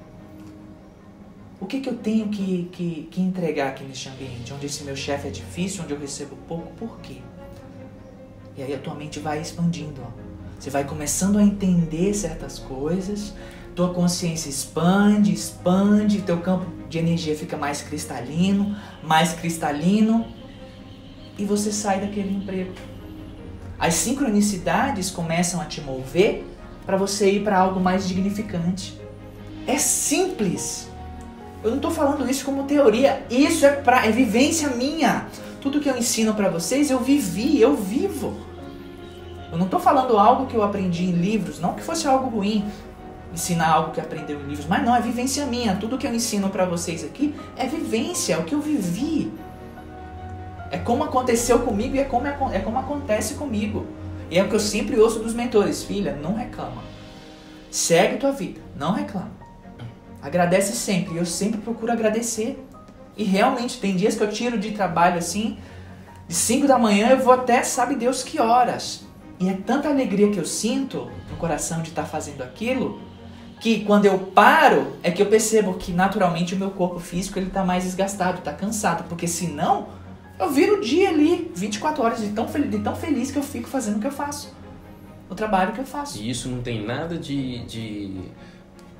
O 1.64 1.66
que, 1.66 1.80
que 1.80 1.88
eu 1.88 1.96
tenho 1.96 2.28
que, 2.28 2.68
que, 2.72 3.08
que 3.10 3.22
entregar 3.22 3.68
aqui 3.68 3.84
neste 3.84 4.10
ambiente? 4.10 4.52
Onde 4.52 4.66
esse 4.66 4.84
meu 4.84 4.94
chefe 4.94 5.28
é 5.28 5.30
difícil, 5.30 5.82
onde 5.82 5.94
eu 5.94 5.98
recebo 5.98 6.36
pouco, 6.46 6.70
por 6.74 6.98
quê? 6.98 7.22
E 8.54 8.62
aí 8.62 8.74
a 8.74 8.78
tua 8.78 8.94
mente 8.94 9.18
vai 9.18 9.40
expandindo. 9.40 10.02
Ó. 10.02 10.10
Você 10.60 10.68
vai 10.68 10.84
começando 10.84 11.38
a 11.38 11.42
entender 11.42 12.12
certas 12.12 12.58
coisas, 12.58 13.32
tua 13.74 13.94
consciência 13.94 14.50
expande, 14.50 15.32
expande, 15.32 16.20
teu 16.20 16.36
campo 16.36 16.66
de 16.90 16.98
energia 16.98 17.34
fica 17.34 17.56
mais 17.56 17.80
cristalino, 17.80 18.76
mais 19.02 19.32
cristalino, 19.32 20.26
e 21.38 21.46
você 21.46 21.72
sai 21.72 21.98
daquele 21.98 22.36
emprego. 22.36 22.74
As 23.78 23.94
sincronicidades 23.94 25.10
começam 25.10 25.62
a 25.62 25.64
te 25.64 25.80
mover 25.80 26.44
para 26.84 26.98
você 26.98 27.30
ir 27.30 27.42
para 27.42 27.58
algo 27.58 27.80
mais 27.80 28.06
dignificante. 28.06 29.00
É 29.66 29.78
simples. 29.78 30.92
Eu 31.64 31.70
não 31.70 31.76
estou 31.76 31.90
falando 31.90 32.28
isso 32.30 32.44
como 32.44 32.64
teoria, 32.64 33.24
isso 33.30 33.64
é, 33.64 33.70
pra, 33.70 34.06
é 34.06 34.10
vivência 34.10 34.68
minha. 34.68 35.26
Tudo 35.62 35.80
que 35.80 35.88
eu 35.88 35.96
ensino 35.96 36.34
para 36.34 36.50
vocês 36.50 36.90
eu 36.90 37.00
vivi, 37.00 37.58
eu 37.58 37.74
vivo. 37.74 38.36
Eu 39.50 39.56
não 39.56 39.64
estou 39.64 39.80
falando 39.80 40.18
algo 40.18 40.46
que 40.46 40.54
eu 40.54 40.62
aprendi 40.62 41.04
em 41.04 41.12
livros, 41.12 41.58
não 41.58 41.72
que 41.72 41.82
fosse 41.82 42.06
algo 42.06 42.28
ruim 42.28 42.64
ensinar 43.32 43.68
algo 43.68 43.92
que 43.92 44.00
aprendeu 44.00 44.40
em 44.40 44.44
livros, 44.44 44.66
mas 44.66 44.84
não, 44.84 44.94
é 44.94 45.00
vivência 45.00 45.44
minha. 45.46 45.74
Tudo 45.76 45.98
que 45.98 46.06
eu 46.06 46.14
ensino 46.14 46.50
para 46.50 46.64
vocês 46.64 47.02
aqui 47.02 47.34
é 47.56 47.66
vivência, 47.66 48.34
é 48.34 48.38
o 48.38 48.44
que 48.44 48.54
eu 48.54 48.60
vivi. 48.60 49.32
É 50.70 50.78
como 50.78 51.02
aconteceu 51.04 51.60
comigo 51.60 51.96
e 51.96 51.98
é 51.98 52.04
como, 52.04 52.26
é 52.26 52.58
como 52.60 52.78
acontece 52.78 53.34
comigo. 53.34 53.86
E 54.30 54.38
é 54.38 54.42
o 54.42 54.48
que 54.48 54.54
eu 54.54 54.60
sempre 54.60 54.98
ouço 54.98 55.18
dos 55.18 55.34
mentores, 55.34 55.82
filha, 55.82 56.18
não 56.22 56.34
reclama. 56.34 56.82
Segue 57.70 58.18
tua 58.18 58.32
vida, 58.32 58.60
não 58.76 58.92
reclama. 58.92 59.43
Agradece 60.24 60.72
sempre, 60.72 61.18
eu 61.18 61.26
sempre 61.26 61.60
procuro 61.60 61.92
agradecer. 61.92 62.58
E 63.14 63.24
realmente 63.24 63.78
tem 63.78 63.94
dias 63.94 64.16
que 64.16 64.22
eu 64.22 64.30
tiro 64.30 64.58
de 64.58 64.70
trabalho 64.70 65.18
assim, 65.18 65.58
de 66.26 66.34
5 66.34 66.66
da 66.66 66.78
manhã 66.78 67.10
eu 67.10 67.18
vou 67.18 67.34
até 67.34 67.62
sabe 67.62 67.94
Deus 67.94 68.22
que 68.22 68.40
horas. 68.40 69.04
E 69.38 69.50
é 69.50 69.52
tanta 69.52 69.90
alegria 69.90 70.30
que 70.30 70.38
eu 70.38 70.46
sinto 70.46 71.10
no 71.30 71.36
coração 71.36 71.82
de 71.82 71.90
estar 71.90 72.04
fazendo 72.04 72.40
aquilo, 72.40 73.02
que 73.60 73.84
quando 73.84 74.06
eu 74.06 74.18
paro, 74.18 74.96
é 75.02 75.10
que 75.10 75.20
eu 75.20 75.26
percebo 75.26 75.74
que 75.74 75.92
naturalmente 75.92 76.54
o 76.54 76.58
meu 76.58 76.70
corpo 76.70 76.98
físico 76.98 77.38
ele 77.38 77.50
tá 77.50 77.62
mais 77.62 77.84
desgastado, 77.84 78.40
tá 78.40 78.52
cansado, 78.52 79.04
porque 79.10 79.28
senão 79.28 79.88
eu 80.40 80.48
viro 80.48 80.78
o 80.78 80.80
dia 80.80 81.10
ali, 81.10 81.52
24 81.54 82.02
horas 82.02 82.20
de 82.22 82.30
tão, 82.30 82.46
de 82.46 82.78
tão 82.78 82.96
feliz 82.96 83.30
que 83.30 83.38
eu 83.38 83.42
fico 83.42 83.68
fazendo 83.68 83.98
o 83.98 84.00
que 84.00 84.06
eu 84.06 84.12
faço. 84.12 84.54
O 85.28 85.34
trabalho 85.34 85.72
que 85.72 85.80
eu 85.80 85.84
faço. 85.84 86.18
E 86.18 86.30
isso 86.30 86.48
não 86.48 86.62
tem 86.62 86.82
nada 86.82 87.18
de, 87.18 87.58
de 87.66 88.22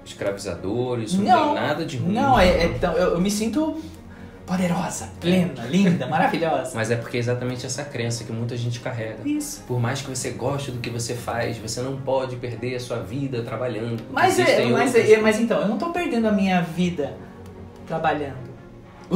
escravizador, 0.05 1.01
isso 1.01 1.21
não, 1.23 1.55
tem 1.55 1.63
nada 1.63 1.85
de 1.85 1.97
ruim. 1.97 2.13
Não, 2.13 2.39
é, 2.39 2.65
é 2.65 2.69
tão- 2.81 2.93
eu, 2.95 3.13
eu 3.15 3.21
me 3.21 3.31
sinto 3.31 3.81
poderosa, 4.47 5.09
plena, 5.21 5.65
linda, 5.71 6.07
maravilhosa. 6.07 6.73
Mas 6.75 6.91
é 6.91 6.97
porque 6.97 7.17
é 7.17 7.21
exatamente 7.21 7.65
essa 7.65 7.83
crença 7.83 8.25
que 8.25 8.33
muita 8.33 8.57
gente 8.57 8.81
carrega. 8.81 9.27
Isso. 9.27 9.63
Por 9.67 9.81
mais 9.81 10.03
que 10.03 10.11
você 10.11 10.31
goste 10.31 10.71
do 10.71 10.81
que 10.81 10.91
você 10.91 11.15
faz, 11.15 11.57
você 11.57 11.81
não 11.81 11.97
pode 11.97 12.37
perder 12.37 12.77
a 12.77 12.81
sua 12.81 12.99
vida 12.99 13.43
trabalhando. 13.43 14.03
Mas, 14.13 14.39
é, 14.39 14.67
mas, 14.67 14.95
é, 14.95 15.17
mas 15.19 15.41
então, 15.41 15.61
eu 15.63 15.69
não 15.69 15.79
tô 15.79 15.91
perdendo 15.91 16.29
a 16.29 16.33
minha 16.33 16.61
vida 16.61 17.17
trabalhando. 17.87 18.45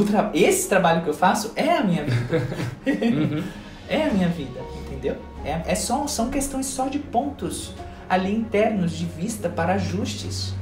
Tra- 0.07 0.31
Esse 0.33 0.67
trabalho 0.69 1.01
que 1.03 1.09
eu 1.09 1.13
faço 1.13 1.51
é 1.55 1.77
a 1.77 1.83
minha 1.83 2.05
vida. 2.05 2.41
Uhum. 2.87 3.43
é 3.89 4.03
a 4.03 4.11
minha 4.11 4.29
vida, 4.29 4.59
entendeu? 4.87 5.15
É, 5.45 5.61
é 5.71 5.75
só, 5.75 6.07
são 6.07 6.29
questões 6.29 6.65
só 6.65 6.87
de 6.87 6.99
pontos 6.99 7.73
ali 8.09 8.33
internos 8.33 8.91
de 8.93 9.05
vista 9.05 9.47
para 9.49 9.73
ajustes. 9.73 10.53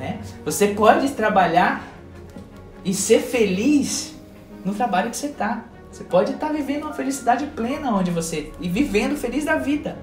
Né? 0.00 0.18
Você 0.46 0.68
pode 0.68 1.10
trabalhar 1.10 1.86
e 2.82 2.94
ser 2.94 3.20
feliz 3.20 4.14
no 4.64 4.74
trabalho 4.74 5.10
que 5.10 5.16
você 5.16 5.26
está. 5.26 5.64
Você 5.92 6.04
pode 6.04 6.32
estar 6.32 6.50
vivendo 6.52 6.84
uma 6.84 6.94
felicidade 6.94 7.44
plena 7.48 7.94
onde 7.94 8.10
você 8.10 8.50
e 8.58 8.66
vivendo 8.66 9.14
feliz 9.14 9.44
da 9.44 9.56
vida. 9.56 9.98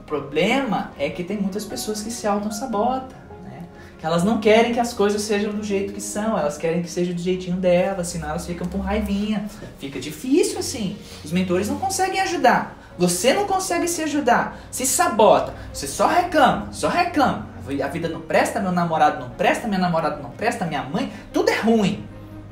O 0.00 0.04
problema 0.04 0.92
é 0.98 1.10
que 1.10 1.22
tem 1.22 1.36
muitas 1.36 1.66
pessoas 1.66 2.02
que 2.02 2.10
se 2.10 2.26
auto-sabotam, 2.26 3.18
né? 3.44 3.64
Que 3.98 4.06
elas 4.06 4.24
não 4.24 4.40
querem 4.40 4.72
que 4.72 4.80
as 4.80 4.94
coisas 4.94 5.20
sejam 5.20 5.52
do 5.52 5.62
jeito 5.62 5.92
que 5.92 6.00
são, 6.00 6.38
elas 6.38 6.56
querem 6.56 6.80
que 6.82 6.90
seja 6.90 7.12
do 7.12 7.20
jeitinho 7.20 7.58
delas, 7.58 8.08
senão 8.08 8.30
elas 8.30 8.46
ficam 8.46 8.66
com 8.68 8.78
raivinha. 8.78 9.44
Fica 9.78 10.00
difícil 10.00 10.58
assim. 10.58 10.96
Os 11.22 11.30
mentores 11.30 11.68
não 11.68 11.78
conseguem 11.78 12.20
ajudar. 12.22 12.74
Você 12.98 13.34
não 13.34 13.46
consegue 13.46 13.86
se 13.86 14.02
ajudar. 14.02 14.58
Se 14.70 14.86
sabota. 14.86 15.52
Você 15.74 15.86
só 15.86 16.06
reclama, 16.06 16.68
só 16.72 16.88
reclama. 16.88 17.49
A 17.82 17.88
vida 17.88 18.08
não 18.08 18.20
presta, 18.20 18.60
meu 18.60 18.72
namorado 18.72 19.20
não 19.20 19.30
presta, 19.30 19.68
minha 19.68 19.80
namorada 19.80 20.16
não 20.22 20.30
presta, 20.30 20.64
minha 20.64 20.82
mãe, 20.82 21.12
tudo 21.32 21.50
é 21.50 21.60
ruim. 21.60 22.04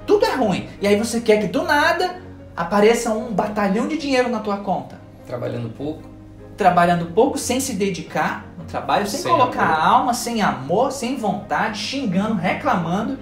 Tudo 0.07 0.25
é 0.25 0.35
ruim. 0.35 0.69
E 0.81 0.87
aí 0.87 0.97
você 0.97 1.21
quer 1.21 1.39
que 1.41 1.47
do 1.49 1.63
nada 1.65 2.17
apareça 2.57 3.11
um 3.13 3.33
batalhão 3.33 3.87
de 3.89 3.97
dinheiro 3.99 4.29
na 4.29 4.41
tua 4.41 4.57
conta 4.59 4.99
Trabalhando 5.27 5.69
pouco. 5.71 6.03
trabalhando 6.57 7.07
pouco, 7.13 7.37
sem 7.39 7.61
se 7.61 7.75
dedicar 7.75 8.47
no 8.59 8.65
trabalho, 8.65 9.07
sem, 9.07 9.21
Sem 9.21 9.31
colocar 9.31 9.63
amor. 9.65 9.81
alma, 9.87 10.15
sem 10.15 10.41
amor, 10.43 10.91
sem 10.93 11.17
vontade, 11.17 11.79
xingando, 11.79 12.35
reclamando. 12.35 13.19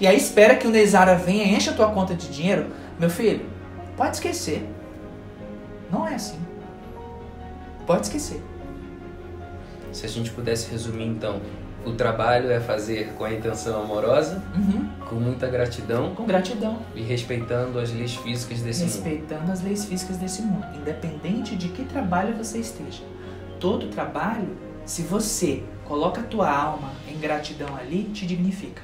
E 0.00 0.06
aí 0.06 0.16
espera 0.16 0.54
que 0.54 0.66
o 0.66 0.70
Nezara 0.70 1.14
venha 1.16 1.44
e 1.44 1.54
encha 1.54 1.72
a 1.72 1.74
tua 1.74 1.90
conta 1.90 2.14
de 2.14 2.28
dinheiro. 2.28 2.68
Meu 2.98 3.10
filho, 3.10 3.44
pode 3.96 4.16
esquecer. 4.16 4.66
Não 5.90 6.06
é 6.08 6.14
assim. 6.14 6.38
Pode 7.86 8.06
esquecer. 8.06 8.40
Se 9.92 10.06
a 10.06 10.08
gente 10.08 10.30
pudesse 10.30 10.70
resumir 10.70 11.06
então, 11.06 11.40
o 11.84 11.92
trabalho 11.92 12.50
é 12.50 12.60
fazer 12.60 13.12
com 13.14 13.24
a 13.24 13.32
intenção 13.32 13.82
amorosa, 13.82 14.42
Uhum. 14.54 14.88
com 15.08 15.14
muita 15.16 15.48
gratidão 15.48 16.14
Com 16.14 16.26
gratidão. 16.26 16.78
e 16.94 17.02
respeitando 17.02 17.78
as 17.78 17.90
leis 17.92 18.14
físicas 18.16 18.60
desse 18.60 18.82
mundo. 18.82 18.92
respeitando 18.92 19.52
as 19.52 19.62
leis 19.62 19.84
físicas 19.84 20.16
desse 20.18 20.42
mundo, 20.42 20.66
independente 20.76 21.56
de 21.56 21.68
que 21.68 21.84
trabalho 21.84 22.36
você 22.36 22.58
esteja. 22.58 23.02
Todo 23.58 23.88
trabalho, 23.88 24.56
se 24.84 25.02
você 25.02 25.62
coloca 25.86 26.20
a 26.20 26.24
tua 26.24 26.50
alma 26.50 26.92
em 27.08 27.18
gratidão 27.18 27.74
ali, 27.76 28.04
te 28.04 28.26
dignifica. 28.26 28.82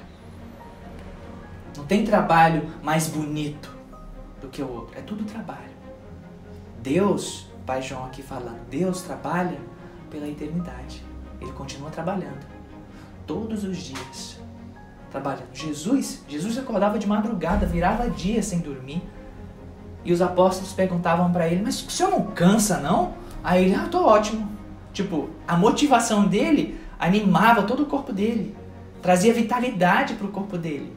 Não 1.77 1.85
tem 1.85 2.05
trabalho 2.05 2.69
mais 2.83 3.07
bonito 3.07 3.71
do 4.41 4.49
que 4.49 4.63
o 4.63 4.69
outro, 4.73 4.99
é 4.99 5.03
tudo 5.03 5.25
trabalho. 5.25 5.77
Deus, 6.83 7.47
Pai 7.67 7.83
João 7.83 8.07
aqui 8.07 8.23
falando, 8.23 8.61
Deus 8.71 9.03
trabalha 9.03 9.59
pela 10.17 10.29
eternidade. 10.29 11.03
Ele 11.41 11.53
continua 11.53 11.91
trabalhando 11.91 12.47
todos 13.27 13.65
os 13.65 13.77
dias. 13.77 14.41
Trabalhando. 15.11 15.49
Jesus, 15.53 16.25
Jesus 16.27 16.59
acordava 16.59 16.99
de 16.99 17.07
madrugada, 17.07 17.67
virava 17.67 18.09
dia 18.09 18.43
sem 18.43 18.61
dormir. 18.61 19.03
E 20.05 20.13
os 20.13 20.23
apóstolos 20.23 20.73
perguntavam 20.73 21.31
pra 21.31 21.47
ele: 21.47 21.63
Mas 21.63 21.83
o 21.87 21.91
senhor 21.91 22.11
não 22.11 22.23
cansa, 22.23 22.79
não? 22.79 23.15
Aí 23.45 23.67
ele: 23.67 23.75
Ah, 23.75 23.89
tô 23.91 24.05
ótimo. 24.07 24.49
Tipo, 24.93 25.29
a 25.47 25.57
motivação 25.57 26.27
dele 26.27 26.81
animava 26.99 27.63
todo 27.65 27.83
o 27.83 27.87
corpo 27.87 28.13
dele, 28.13 28.57
trazia 29.03 29.35
vitalidade 29.35 30.15
pro 30.15 30.29
corpo 30.29 30.57
dele. 30.57 30.97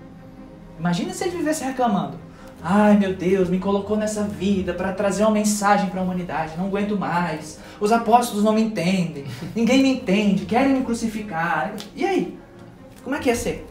Imagina 0.78 1.14
se 1.14 1.26
ele 1.26 1.38
vivesse 1.38 1.64
reclamando: 1.64 2.18
Ai 2.62 2.98
meu 2.98 3.16
Deus, 3.16 3.50
me 3.50 3.58
colocou 3.60 3.96
nessa 3.96 4.24
vida 4.24 4.74
para 4.74 4.92
trazer 4.92 5.24
uma 5.24 5.32
mensagem 5.32 5.90
para 5.90 6.02
a 6.02 6.04
humanidade, 6.04 6.58
não 6.58 6.66
aguento 6.66 6.98
mais. 6.98 7.60
Os 7.80 7.92
apóstolos 7.92 8.44
não 8.44 8.54
me 8.54 8.62
entendem, 8.62 9.26
ninguém 9.56 9.82
me 9.82 9.90
entende, 9.90 10.46
querem 10.46 10.74
me 10.74 10.84
crucificar. 10.84 11.74
E 11.96 12.06
aí? 12.06 12.38
Como 13.04 13.16
é 13.16 13.20
que 13.20 13.30
ia 13.30 13.36
ser? 13.36 13.66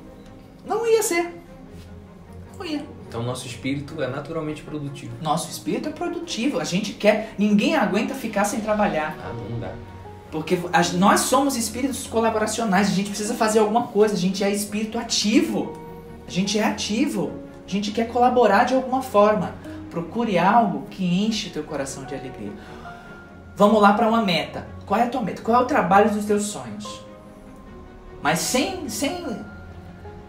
Não 0.66 0.86
ia 0.86 1.02
ser. 1.02 1.34
Não 2.58 2.64
ia. 2.64 2.84
Então 3.08 3.22
nosso 3.22 3.46
espírito 3.46 4.02
é 4.02 4.06
naturalmente 4.06 4.62
produtivo. 4.62 5.12
Nosso 5.22 5.50
espírito 5.50 5.88
é 5.88 5.92
produtivo. 5.92 6.60
A 6.60 6.64
gente 6.64 6.92
quer. 6.92 7.34
Ninguém 7.38 7.74
aguenta 7.74 8.14
ficar 8.14 8.44
sem 8.44 8.60
trabalhar. 8.60 9.16
Ah, 9.22 9.32
não 9.50 9.58
dá. 9.58 9.72
Porque 10.30 10.58
nós 10.98 11.20
somos 11.20 11.56
espíritos 11.56 12.06
colaboracionais. 12.06 12.88
A 12.88 12.90
gente 12.90 13.08
precisa 13.08 13.32
fazer 13.34 13.60
alguma 13.60 13.84
coisa. 13.84 14.14
A 14.14 14.18
gente 14.18 14.44
é 14.44 14.50
espírito 14.50 14.98
ativo. 14.98 15.72
A 16.26 16.30
gente 16.30 16.58
é 16.58 16.64
ativo. 16.64 17.32
A 17.68 17.70
gente 17.70 17.90
quer 17.90 18.08
colaborar 18.08 18.64
de 18.64 18.74
alguma 18.74 19.02
forma. 19.02 19.52
Procure 19.90 20.38
algo 20.38 20.86
que 20.86 21.04
enche 21.04 21.50
teu 21.50 21.62
coração 21.62 22.04
de 22.04 22.14
alegria. 22.14 22.52
Vamos 23.54 23.82
lá 23.82 23.92
para 23.92 24.08
uma 24.08 24.22
meta. 24.22 24.66
Qual 24.86 24.98
é 24.98 25.02
a 25.02 25.08
tua 25.10 25.20
meta? 25.20 25.42
Qual 25.42 25.60
é 25.60 25.62
o 25.62 25.66
trabalho 25.66 26.10
dos 26.10 26.24
teus 26.24 26.44
sonhos? 26.44 27.02
Mas 28.22 28.38
sem, 28.38 28.88
sem 28.88 29.22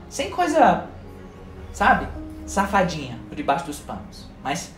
Sem 0.09 0.29
coisa, 0.29 0.83
sabe? 1.71 2.09
Safadinha 2.45 3.17
por 3.29 3.37
debaixo 3.37 3.65
dos 3.67 3.79
panos. 3.79 4.27
Mas 4.43 4.73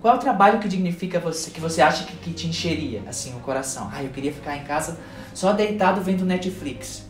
qual 0.00 0.14
é 0.14 0.16
o 0.16 0.20
trabalho 0.20 0.60
que 0.60 0.68
dignifica 0.68 1.18
você, 1.18 1.50
que 1.50 1.60
você 1.60 1.82
acha 1.82 2.04
que, 2.04 2.16
que 2.16 2.32
te 2.32 2.46
encheria, 2.46 3.02
assim, 3.08 3.34
o 3.34 3.40
coração? 3.40 3.90
Ah, 3.92 4.04
eu 4.04 4.10
queria 4.10 4.32
ficar 4.32 4.56
em 4.56 4.62
casa 4.62 5.00
só 5.34 5.52
deitado 5.52 6.00
vendo 6.00 6.24
Netflix. 6.24 7.07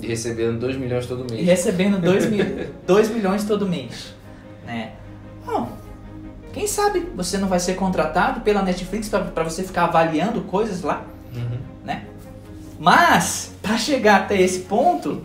E 0.00 0.06
recebendo 0.06 0.58
2 0.58 0.76
milhões 0.76 1.06
todo 1.06 1.20
mês. 1.30 1.40
E 1.40 1.44
recebendo 1.44 1.98
2 2.00 2.26
mil, 2.30 2.44
dois 2.86 3.08
milhões 3.08 3.44
todo 3.44 3.66
mês. 3.68 4.14
Né? 4.66 4.92
Bom, 5.44 5.70
quem 6.52 6.66
sabe 6.66 7.00
você 7.14 7.38
não 7.38 7.48
vai 7.48 7.58
ser 7.60 7.74
contratado 7.74 8.40
pela 8.40 8.62
Netflix 8.62 9.08
para 9.08 9.44
você 9.44 9.62
ficar 9.62 9.84
avaliando 9.84 10.42
coisas 10.42 10.82
lá, 10.82 11.02
Uhum. 11.34 11.58
né? 11.84 12.04
Mas, 12.78 13.52
para 13.62 13.78
chegar 13.78 14.16
até 14.22 14.40
esse 14.40 14.60
ponto, 14.60 15.22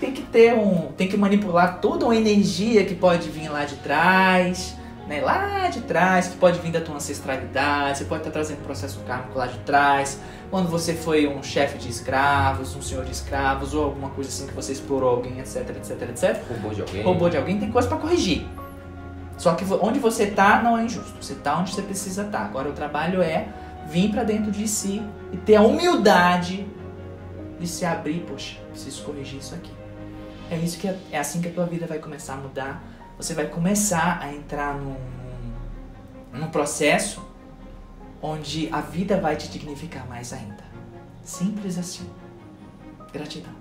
tem 0.00 0.12
que 0.12 0.22
ter 0.22 0.54
um. 0.54 0.88
Tem 0.96 1.06
que 1.08 1.16
manipular 1.16 1.78
toda 1.80 2.04
uma 2.04 2.16
energia 2.16 2.84
que 2.84 2.94
pode 2.94 3.28
vir 3.28 3.48
lá 3.48 3.64
de 3.64 3.76
trás, 3.76 4.74
né? 5.10 5.20
Lá 5.20 5.68
de 5.68 5.80
trás, 5.80 6.28
que 6.28 6.36
pode 6.36 6.60
vir 6.60 6.70
da 6.70 6.80
tua 6.80 6.94
ancestralidade, 6.94 7.98
você 7.98 8.04
pode 8.04 8.20
estar 8.20 8.30
trazendo 8.30 8.62
processo 8.62 9.00
kármico 9.00 9.36
lá 9.36 9.48
de 9.48 9.58
trás. 9.58 10.20
Quando 10.50 10.68
você 10.68 10.94
foi 10.94 11.26
um 11.26 11.42
chefe 11.42 11.78
de 11.78 11.88
escravos, 11.88 12.76
um 12.76 12.80
senhor 12.80 13.04
de 13.04 13.10
escravos, 13.10 13.74
ou 13.74 13.84
alguma 13.84 14.10
coisa 14.10 14.30
assim 14.30 14.46
que 14.46 14.54
você 14.54 14.72
explorou 14.72 15.10
alguém, 15.10 15.40
etc, 15.40 15.68
etc, 15.70 16.02
etc. 16.10 16.48
Roubou 16.48 16.72
de 16.72 16.80
alguém. 16.80 17.02
Roubou 17.02 17.28
de 17.28 17.36
alguém, 17.36 17.58
tem 17.58 17.72
coisa 17.72 17.88
para 17.88 17.98
corrigir. 17.98 18.46
Só 19.36 19.54
que 19.54 19.64
onde 19.80 19.98
você 19.98 20.26
tá 20.26 20.62
não 20.62 20.78
é 20.78 20.84
injusto. 20.84 21.14
Você 21.20 21.34
tá 21.34 21.58
onde 21.58 21.74
você 21.74 21.82
precisa 21.82 22.22
estar. 22.22 22.44
Agora 22.44 22.68
o 22.68 22.72
trabalho 22.72 23.20
é 23.20 23.48
vir 23.88 24.12
para 24.12 24.22
dentro 24.22 24.52
de 24.52 24.68
si 24.68 25.02
e 25.32 25.36
ter 25.36 25.56
a 25.56 25.62
humildade 25.62 26.68
de 27.58 27.66
se 27.66 27.84
abrir, 27.84 28.20
poxa, 28.20 28.58
preciso 28.70 29.02
corrigir 29.02 29.40
isso 29.40 29.54
aqui. 29.54 29.72
É 30.50 30.56
isso 30.56 30.78
que 30.78 30.86
é, 30.86 30.96
é 31.10 31.18
assim 31.18 31.40
que 31.40 31.48
a 31.48 31.52
tua 31.52 31.66
vida 31.66 31.86
vai 31.86 31.98
começar 31.98 32.34
a 32.34 32.36
mudar 32.36 32.89
você 33.22 33.34
vai 33.34 33.46
começar 33.46 34.18
a 34.22 34.32
entrar 34.32 34.74
num, 34.74 34.96
num 36.32 36.50
processo 36.50 37.22
onde 38.22 38.70
a 38.72 38.80
vida 38.80 39.20
vai 39.20 39.36
te 39.36 39.48
dignificar 39.48 40.08
mais 40.08 40.32
ainda. 40.32 40.64
Simples 41.22 41.76
assim. 41.76 42.08
Gratidão. 43.12 43.52